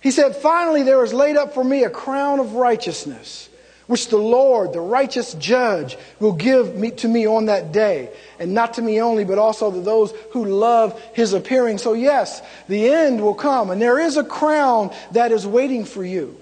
he 0.00 0.10
said, 0.10 0.36
Finally, 0.36 0.82
there 0.82 1.02
is 1.04 1.12
laid 1.12 1.36
up 1.36 1.54
for 1.54 1.62
me 1.62 1.84
a 1.84 1.90
crown 1.90 2.40
of 2.40 2.54
righteousness 2.54 3.48
which 3.86 4.08
the 4.08 4.16
Lord, 4.16 4.72
the 4.72 4.80
righteous 4.80 5.34
judge, 5.34 5.98
will 6.18 6.32
give 6.32 6.74
me, 6.74 6.90
to 6.92 7.08
me 7.08 7.26
on 7.26 7.46
that 7.46 7.72
day. 7.72 8.10
And 8.38 8.54
not 8.54 8.74
to 8.74 8.82
me 8.82 9.00
only, 9.00 9.24
but 9.24 9.38
also 9.38 9.70
to 9.70 9.80
those 9.80 10.12
who 10.32 10.44
love 10.44 11.00
his 11.12 11.32
appearing. 11.32 11.78
So, 11.78 11.92
yes, 11.92 12.40
the 12.68 12.88
end 12.88 13.20
will 13.20 13.34
come, 13.34 13.70
and 13.70 13.80
there 13.80 13.98
is 13.98 14.16
a 14.16 14.24
crown 14.24 14.94
that 15.12 15.32
is 15.32 15.46
waiting 15.46 15.84
for 15.84 16.04
you. 16.04 16.40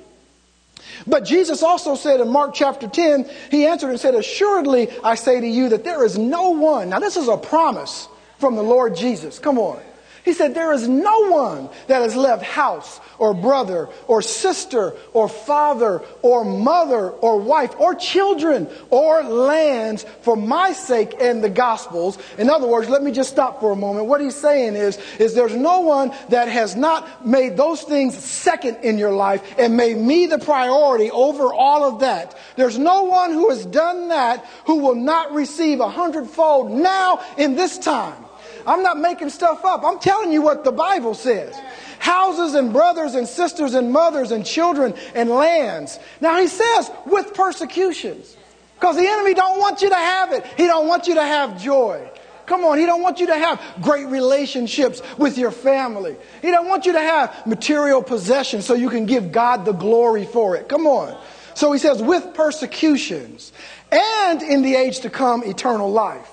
But 1.07 1.25
Jesus 1.25 1.63
also 1.63 1.97
said 1.97 2.21
in 2.21 2.29
Mark 2.29 2.55
chapter 2.55 2.87
10, 2.87 3.29
he 3.51 3.67
answered 3.67 3.91
and 3.91 4.01
said, 4.01 4.15
Assuredly, 4.15 4.89
I 5.03 5.17
say 5.17 5.41
to 5.41 5.47
you 5.47 5.71
that 5.71 5.85
there 5.85 6.05
is 6.05 6.17
no 6.19 6.51
one. 6.51 6.91
Now, 6.91 7.01
this 7.01 7.17
is 7.17 7.29
a 7.29 7.37
promise 7.37 8.09
from 8.39 8.55
the 8.55 8.63
Lord 8.63 8.95
Jesus. 8.95 9.39
Come 9.39 9.59
on. 9.59 9.81
He 10.25 10.33
said, 10.35 10.55
There 10.55 10.73
is 10.73 10.87
no 10.87 11.31
one 11.31 11.69
that 11.89 12.03
has 12.03 12.15
left 12.15 12.45
house 12.45 13.01
or 13.19 13.35
brother 13.35 13.89
or 14.07 14.23
sister 14.23 14.95
or 15.13 15.29
father 15.29 16.01
or 16.23 16.45
mother 16.45 17.11
or 17.11 17.41
wife 17.41 17.75
or 17.81 17.97
children 17.97 18.69
or 18.91 19.25
lands 19.25 20.05
for 20.21 20.37
my 20.37 20.73
sake 20.73 21.15
and 21.21 21.43
the 21.43 21.51
gospels. 21.51 22.19
In 22.39 22.51
other 22.51 22.69
words, 22.69 22.89
let 22.89 23.03
me 23.03 23.11
just 23.11 23.31
stop 23.31 23.59
for 23.59 23.73
a 23.73 23.77
moment. 23.77 24.07
What 24.07 24.21
he's 24.21 24.37
saying 24.37 24.77
is, 24.77 24.97
is 25.19 25.35
there's 25.35 25.57
no 25.57 25.81
one 25.81 26.13
that 26.29 26.47
has 26.47 26.77
not 26.77 27.27
made 27.27 27.57
those 27.57 27.83
things 27.83 28.17
second 28.17 28.77
in 28.85 28.99
your 28.99 29.13
life 29.13 29.59
and 29.59 29.77
made 29.77 29.97
me 29.97 30.27
the 30.27 30.39
priority 30.39 31.11
over 31.11 31.53
all 31.53 31.83
of 31.83 32.01
that. 32.01 32.39
There's 32.55 32.79
no 32.79 33.05
one 33.05 33.33
who 33.33 33.51
has 33.51 33.67
done 33.67 34.09
that 34.09 34.45
who 34.67 34.77
will 34.77 34.95
not 34.95 35.33
receive 35.33 35.81
a 35.81 35.89
hundredfold 35.89 36.71
now 36.71 37.21
in 37.37 37.57
this 37.57 37.77
time. 37.77 38.25
I'm 38.67 38.83
not 38.83 38.99
making 38.99 39.31
stuff 39.31 39.65
up. 39.65 39.85
I'm 39.85 39.99
telling 39.99 40.33
you 40.33 40.43
what 40.43 40.65
the 40.65 40.73
Bible 40.73 41.15
says. 41.15 41.55
Houses 41.99 42.55
and 42.55 42.73
brothers 42.73 43.15
and 43.15 43.27
sisters 43.29 43.75
and 43.75 43.93
mothers 43.93 44.31
and 44.31 44.45
children 44.45 44.95
and 45.15 45.31
lands. 45.31 45.99
Now 46.21 46.41
he 46.41 46.49
says 46.49 46.91
with 47.07 47.35
persecutions. 47.35 48.37
Because 48.75 48.97
the 48.97 49.07
enemy 49.07 49.35
don't 49.35 49.61
want 49.61 49.81
you 49.81 49.91
to 49.91 49.95
have 49.95 50.33
it. 50.33 50.45
He 50.57 50.67
don't 50.67 50.89
want 50.89 51.07
you 51.07 51.15
to 51.15 51.23
have 51.23 51.63
joy. 51.63 52.11
Come 52.47 52.65
on, 52.65 52.79
he 52.79 52.87
don't 52.87 53.03
want 53.03 53.21
you 53.21 53.29
to 53.29 53.39
have 53.39 53.63
great 53.81 54.07
relationships 54.09 55.01
with 55.17 55.39
your 55.39 55.53
family. 55.53 56.17
He 56.43 56.51
don't 56.51 56.69
want 56.69 56.87
you 56.87 56.93
to 56.93 56.99
have 56.99 57.47
material 57.47 58.03
possessions 58.03 58.67
so 58.67 58.75
you 58.75 58.91
can 58.91 59.07
give 59.07 59.31
God 59.31 59.65
the 59.65 59.73
glory 59.73 60.25
for 60.25 60.57
it. 60.57 60.69
Come 60.69 60.89
on. 60.89 61.17
So 61.55 61.71
he 61.71 61.79
says 61.79 62.03
with 62.03 62.35
persecutions 62.35 63.53
and 63.93 64.43
in 64.43 64.63
the 64.63 64.75
age 64.75 65.01
to 65.01 65.11
come 65.11 65.45
eternal 65.45 65.91
life. 65.91 66.32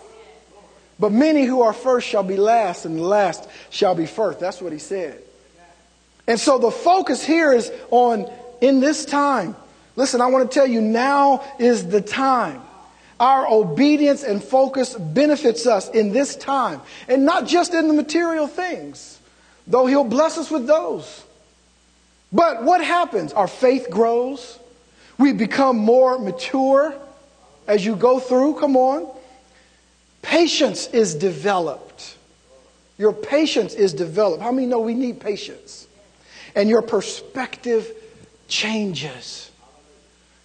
But 1.00 1.12
many 1.12 1.46
who 1.46 1.62
are 1.62 1.74
first 1.74 2.08
shall 2.08 2.24
be 2.24 2.36
last, 2.36 2.86
and 2.86 3.02
last 3.02 3.48
shall 3.70 3.96
be 3.96 4.06
first. 4.06 4.40
That's 4.40 4.62
what 4.62 4.74
he 4.74 4.80
said. 4.80 5.22
And 6.28 6.40
so 6.40 6.60
the 6.60 6.72
focus 6.72 7.26
here 7.26 7.54
is 7.54 7.72
on 7.90 8.30
in 8.62 8.82
this 8.82 9.06
time. 9.06 9.56
Listen, 9.96 10.22
I 10.22 10.28
want 10.28 10.50
to 10.50 10.54
tell 10.54 10.68
you 10.68 10.82
now 10.82 11.44
is 11.58 11.88
the 11.88 12.02
time. 12.02 12.62
Our 13.20 13.48
obedience 13.50 14.24
and 14.24 14.42
focus 14.42 14.94
benefits 14.94 15.66
us 15.68 15.90
in 15.90 16.12
this 16.12 16.36
time, 16.36 16.82
and 17.08 17.26
not 17.26 17.48
just 17.48 17.74
in 17.74 17.88
the 17.88 17.94
material 17.94 18.48
things, 18.48 19.20
though 19.68 19.88
He'll 19.88 20.04
bless 20.04 20.38
us 20.38 20.52
with 20.52 20.68
those. 20.68 21.24
But 22.32 22.64
what 22.64 22.84
happens? 22.84 23.34
Our 23.34 23.48
faith 23.48 23.90
grows. 23.90 24.60
We 25.18 25.34
become 25.34 25.78
more 25.78 26.20
mature 26.20 26.94
as 27.68 27.86
you 27.86 27.96
go 27.96 28.20
through. 28.20 28.60
Come 28.60 28.78
on. 28.78 29.10
Patience 30.22 30.88
is 30.88 31.16
developed. 31.16 32.18
Your 32.98 33.14
patience 33.14 33.74
is 33.74 33.94
developed. 33.94 34.44
How 34.44 34.52
many 34.52 34.68
know 34.68 34.80
we 34.80 34.94
need 34.94 35.20
patience? 35.20 35.88
And 36.56 36.70
your 36.70 36.82
perspective 36.82 37.90
changes. 38.48 39.50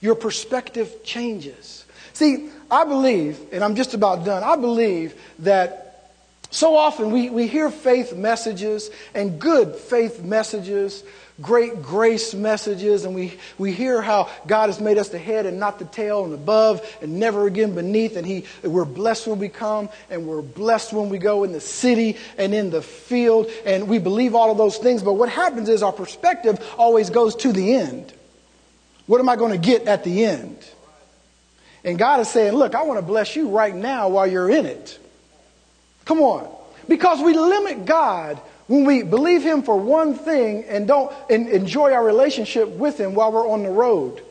Your 0.01 0.15
perspective 0.15 1.03
changes. 1.03 1.85
See, 2.13 2.49
I 2.71 2.85
believe, 2.85 3.41
and 3.53 3.65
I'm 3.65 3.75
just 3.75 3.95
about 3.95 4.25
done, 4.25 4.45
I 4.45 4.57
believe 4.57 5.21
that 5.41 6.13
so 6.51 6.77
often 6.77 7.11
we, 7.11 7.31
we 7.31 7.49
hear 7.49 7.69
faith 7.71 8.15
messages 8.15 8.91
and 9.15 9.41
good 9.41 9.75
faith 9.75 10.23
messages 10.23 11.03
great 11.43 11.83
grace 11.83 12.33
messages, 12.33 13.05
and 13.05 13.15
we, 13.15 13.39
we 13.59 13.73
hear 13.73 14.01
how 14.01 14.31
God 14.47 14.69
has 14.69 14.81
made 14.81 14.99
us 14.99 15.09
the 15.09 15.19
head 15.19 15.47
and 15.47 15.59
not 15.59 15.79
the 15.79 15.85
tail, 15.85 16.25
and 16.25 16.33
above 16.33 16.81
and 17.03 17.19
never 17.19 17.47
again 17.47 17.75
beneath, 17.75 18.17
and 18.17 18.27
he, 18.27 18.45
we're 18.63 18.85
blessed 18.85 19.27
when 19.27 19.39
we 19.39 19.49
come, 19.49 19.89
and 20.11 20.27
we're 20.27 20.43
blessed 20.43 20.93
when 20.93 21.09
we 21.09 21.19
go 21.19 21.45
in 21.45 21.53
the 21.53 21.61
city 21.61 22.17
and 22.39 22.55
in 22.55 22.71
the 22.71 22.83
field, 22.83 23.51
and 23.67 23.89
we 23.89 23.99
believe 23.99 24.35
all 24.35 24.51
of 24.53 24.59
those 24.59 24.79
things. 24.79 25.03
But 25.03 25.15
what 25.15 25.29
happens 25.29 25.69
is 25.69 25.83
our 25.83 25.93
perspective 25.93 26.65
always 26.79 27.11
goes 27.11 27.35
to 27.37 27.53
the 27.53 27.75
end. 27.75 28.13
What 29.07 29.21
am 29.21 29.29
I 29.29 29.37
going 29.37 29.53
to 29.53 29.59
get 29.59 29.87
at 29.87 30.05
the 30.05 30.25
end? 30.25 30.57
And 31.85 31.99
God 31.99 32.21
is 32.21 32.29
saying, 32.29 32.55
Look, 32.55 32.75
I 32.75 32.83
want 32.85 32.99
to 32.99 33.05
bless 33.05 33.37
you 33.37 33.49
right 33.49 33.75
now 33.75 34.09
while 34.09 34.27
you're 34.27 34.49
in 34.49 34.65
it. 34.65 34.99
Come 36.07 36.21
on. 36.21 36.51
Because 36.89 37.21
we 37.21 37.35
limit 37.35 37.85
God 37.85 38.41
when 38.67 38.85
we 38.85 39.03
believe 39.03 39.43
Him 39.43 39.63
for 39.63 39.77
one 39.77 40.15
thing 40.15 40.65
and 40.65 40.87
don't 40.87 41.13
enjoy 41.31 41.93
our 41.93 42.05
relationship 42.05 42.69
with 42.69 42.99
Him 42.99 43.15
while 43.15 43.33
we're 43.33 43.49
on 43.49 43.63
the 43.63 43.71
road. 43.71 44.23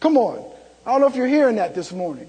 Come 0.00 0.16
on. 0.16 0.44
I 0.86 0.92
don't 0.92 1.00
know 1.00 1.06
if 1.08 1.16
you're 1.16 1.26
hearing 1.26 1.56
that 1.56 1.74
this 1.74 1.92
morning. 1.92 2.28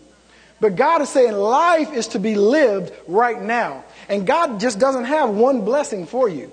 But 0.61 0.75
God 0.75 1.01
is 1.01 1.09
saying 1.09 1.33
life 1.33 1.93
is 1.93 2.09
to 2.09 2.19
be 2.19 2.35
lived 2.35 2.93
right 3.07 3.41
now. 3.41 3.83
And 4.07 4.25
God 4.25 4.59
just 4.59 4.79
doesn't 4.79 5.05
have 5.05 5.29
one 5.29 5.65
blessing 5.65 6.05
for 6.05 6.29
you. 6.29 6.51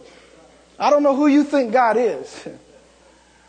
I 0.79 0.91
don't 0.91 1.03
know 1.03 1.15
who 1.15 1.29
you 1.29 1.45
think 1.45 1.73
God 1.73 1.97
is. 1.97 2.49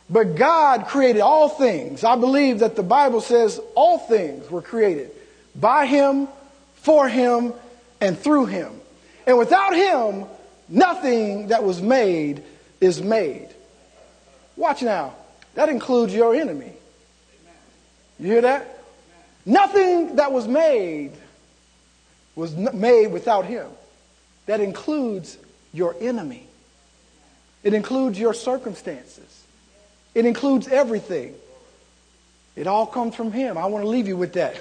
But 0.10 0.36
God 0.36 0.88
created 0.88 1.22
all 1.22 1.50
things. 1.50 2.04
I 2.04 2.18
believe 2.18 2.60
that 2.60 2.76
the 2.76 2.84
Bible 2.84 3.22
says 3.22 3.60
all 3.74 3.98
things 3.98 4.52
were 4.52 4.62
created 4.62 5.10
by 5.56 5.86
Him, 5.86 6.28
for 6.76 7.08
Him, 7.08 7.54
and 8.02 8.20
through 8.20 8.48
Him. 8.48 8.80
And 9.26 9.38
without 9.38 9.74
Him, 9.74 10.26
Nothing 10.69 11.47
that 11.47 11.63
was 11.63 11.82
made 11.82 12.43
is 12.80 13.02
made. 13.02 13.49
Watch 14.56 14.82
now. 14.82 15.15
That 15.56 15.69
includes 15.69 16.13
your 16.13 16.36
enemy. 16.36 16.73
You 18.19 18.28
hear 18.28 18.41
that? 18.41 18.84
Nothing 19.45 20.15
that 20.15 20.32
was 20.32 20.47
made 20.47 21.12
was 22.36 22.56
made 22.56 23.08
without 23.08 23.45
him. 23.45 23.67
That 24.45 24.60
includes 24.60 25.38
your 25.73 25.95
enemy. 25.99 26.47
It 27.63 27.73
includes 27.73 28.19
your 28.19 28.34
circumstances. 28.34 29.43
It 30.15 30.26
includes 30.26 30.67
everything. 30.67 31.36
It 32.56 32.67
all 32.67 32.86
comes 32.86 33.15
from 33.15 33.32
him. 33.32 33.58
I 33.58 33.65
want 33.65 33.84
to 33.84 33.88
leave 33.88 34.08
you 34.08 34.17
with 34.17 34.34
that. 34.34 34.56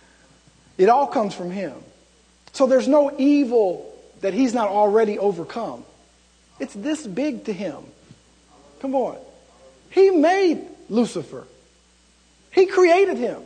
it 0.78 0.88
all 0.88 1.06
comes 1.06 1.34
from 1.34 1.50
him. 1.50 1.74
So 2.52 2.66
there's 2.66 2.88
no 2.88 3.12
evil 3.18 3.95
that 4.20 4.34
he's 4.34 4.54
not 4.54 4.68
already 4.68 5.18
overcome. 5.18 5.84
It's 6.58 6.74
this 6.74 7.06
big 7.06 7.44
to 7.44 7.52
him. 7.52 7.76
Come 8.80 8.94
on. 8.94 9.18
He 9.90 10.10
made 10.10 10.66
Lucifer, 10.88 11.46
he 12.50 12.66
created 12.66 13.18
him. 13.18 13.42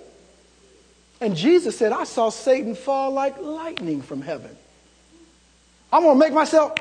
And 1.22 1.36
Jesus 1.36 1.76
said, 1.76 1.92
I 1.92 2.04
saw 2.04 2.30
Satan 2.30 2.74
fall 2.74 3.10
like 3.10 3.38
lightning 3.38 4.00
from 4.00 4.22
heaven. 4.22 4.56
I'm 5.92 6.02
going 6.02 6.18
to 6.18 6.18
make 6.18 6.32
myself. 6.32 6.72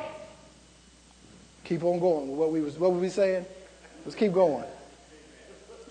Keep 1.65 1.83
on 1.83 1.99
going. 1.99 2.37
What, 2.37 2.51
we 2.51 2.61
was, 2.61 2.77
what 2.77 2.93
were 2.93 2.99
we 2.99 3.09
saying? 3.09 3.45
Let's 4.05 4.15
keep 4.15 4.33
going. 4.33 4.63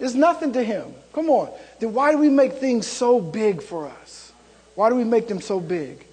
It's 0.01 0.15
nothing 0.15 0.53
to 0.55 0.65
him. 0.65 0.95
Come 1.13 1.29
on. 1.29 1.51
Then 1.79 1.93
why 1.93 2.13
do 2.13 2.19
we 2.19 2.31
make 2.31 2.55
things 2.55 2.87
so 2.87 3.21
big 3.21 3.63
for 3.63 3.87
us? 3.87 4.33
Why 4.75 4.89
do 4.89 4.95
we 4.95 5.05
make 5.05 5.29
them 5.29 5.41
so 5.41 5.61
big? 5.61 6.07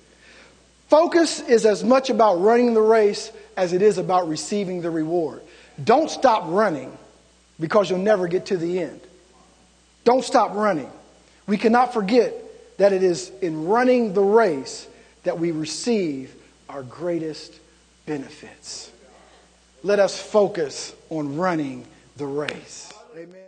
Focus 0.88 1.40
is 1.42 1.66
as 1.66 1.84
much 1.84 2.10
about 2.10 2.36
running 2.42 2.74
the 2.74 2.82
race 2.82 3.32
as 3.58 3.74
it 3.74 3.82
is 3.82 3.98
about 3.98 4.28
receiving 4.28 4.82
the 4.82 4.92
reward. 4.92 5.42
Don't 5.84 6.10
stop 6.10 6.44
running 6.48 6.96
because 7.60 7.90
you'll 7.90 8.00
never 8.00 8.28
get 8.28 8.48
to 8.48 8.58
the 8.58 8.80
end. 8.80 9.02
Don't 10.04 10.24
stop 10.24 10.54
running. 10.54 10.92
We 11.48 11.58
cannot 11.58 11.94
forget 11.94 12.34
that 12.78 12.94
it 12.94 13.04
is 13.04 13.32
in 13.42 13.66
running 13.66 14.14
the 14.14 14.22
race 14.22 14.88
that 15.24 15.40
we 15.40 15.52
receive 15.52 16.36
our 16.70 16.84
greatest 16.84 17.60
benefits. 18.06 18.92
Let 19.84 20.00
us 20.00 20.20
focus 20.20 20.94
on 21.10 21.38
running 21.38 21.86
the 22.18 22.26
race. 22.26 22.92
Amen. 23.16 23.45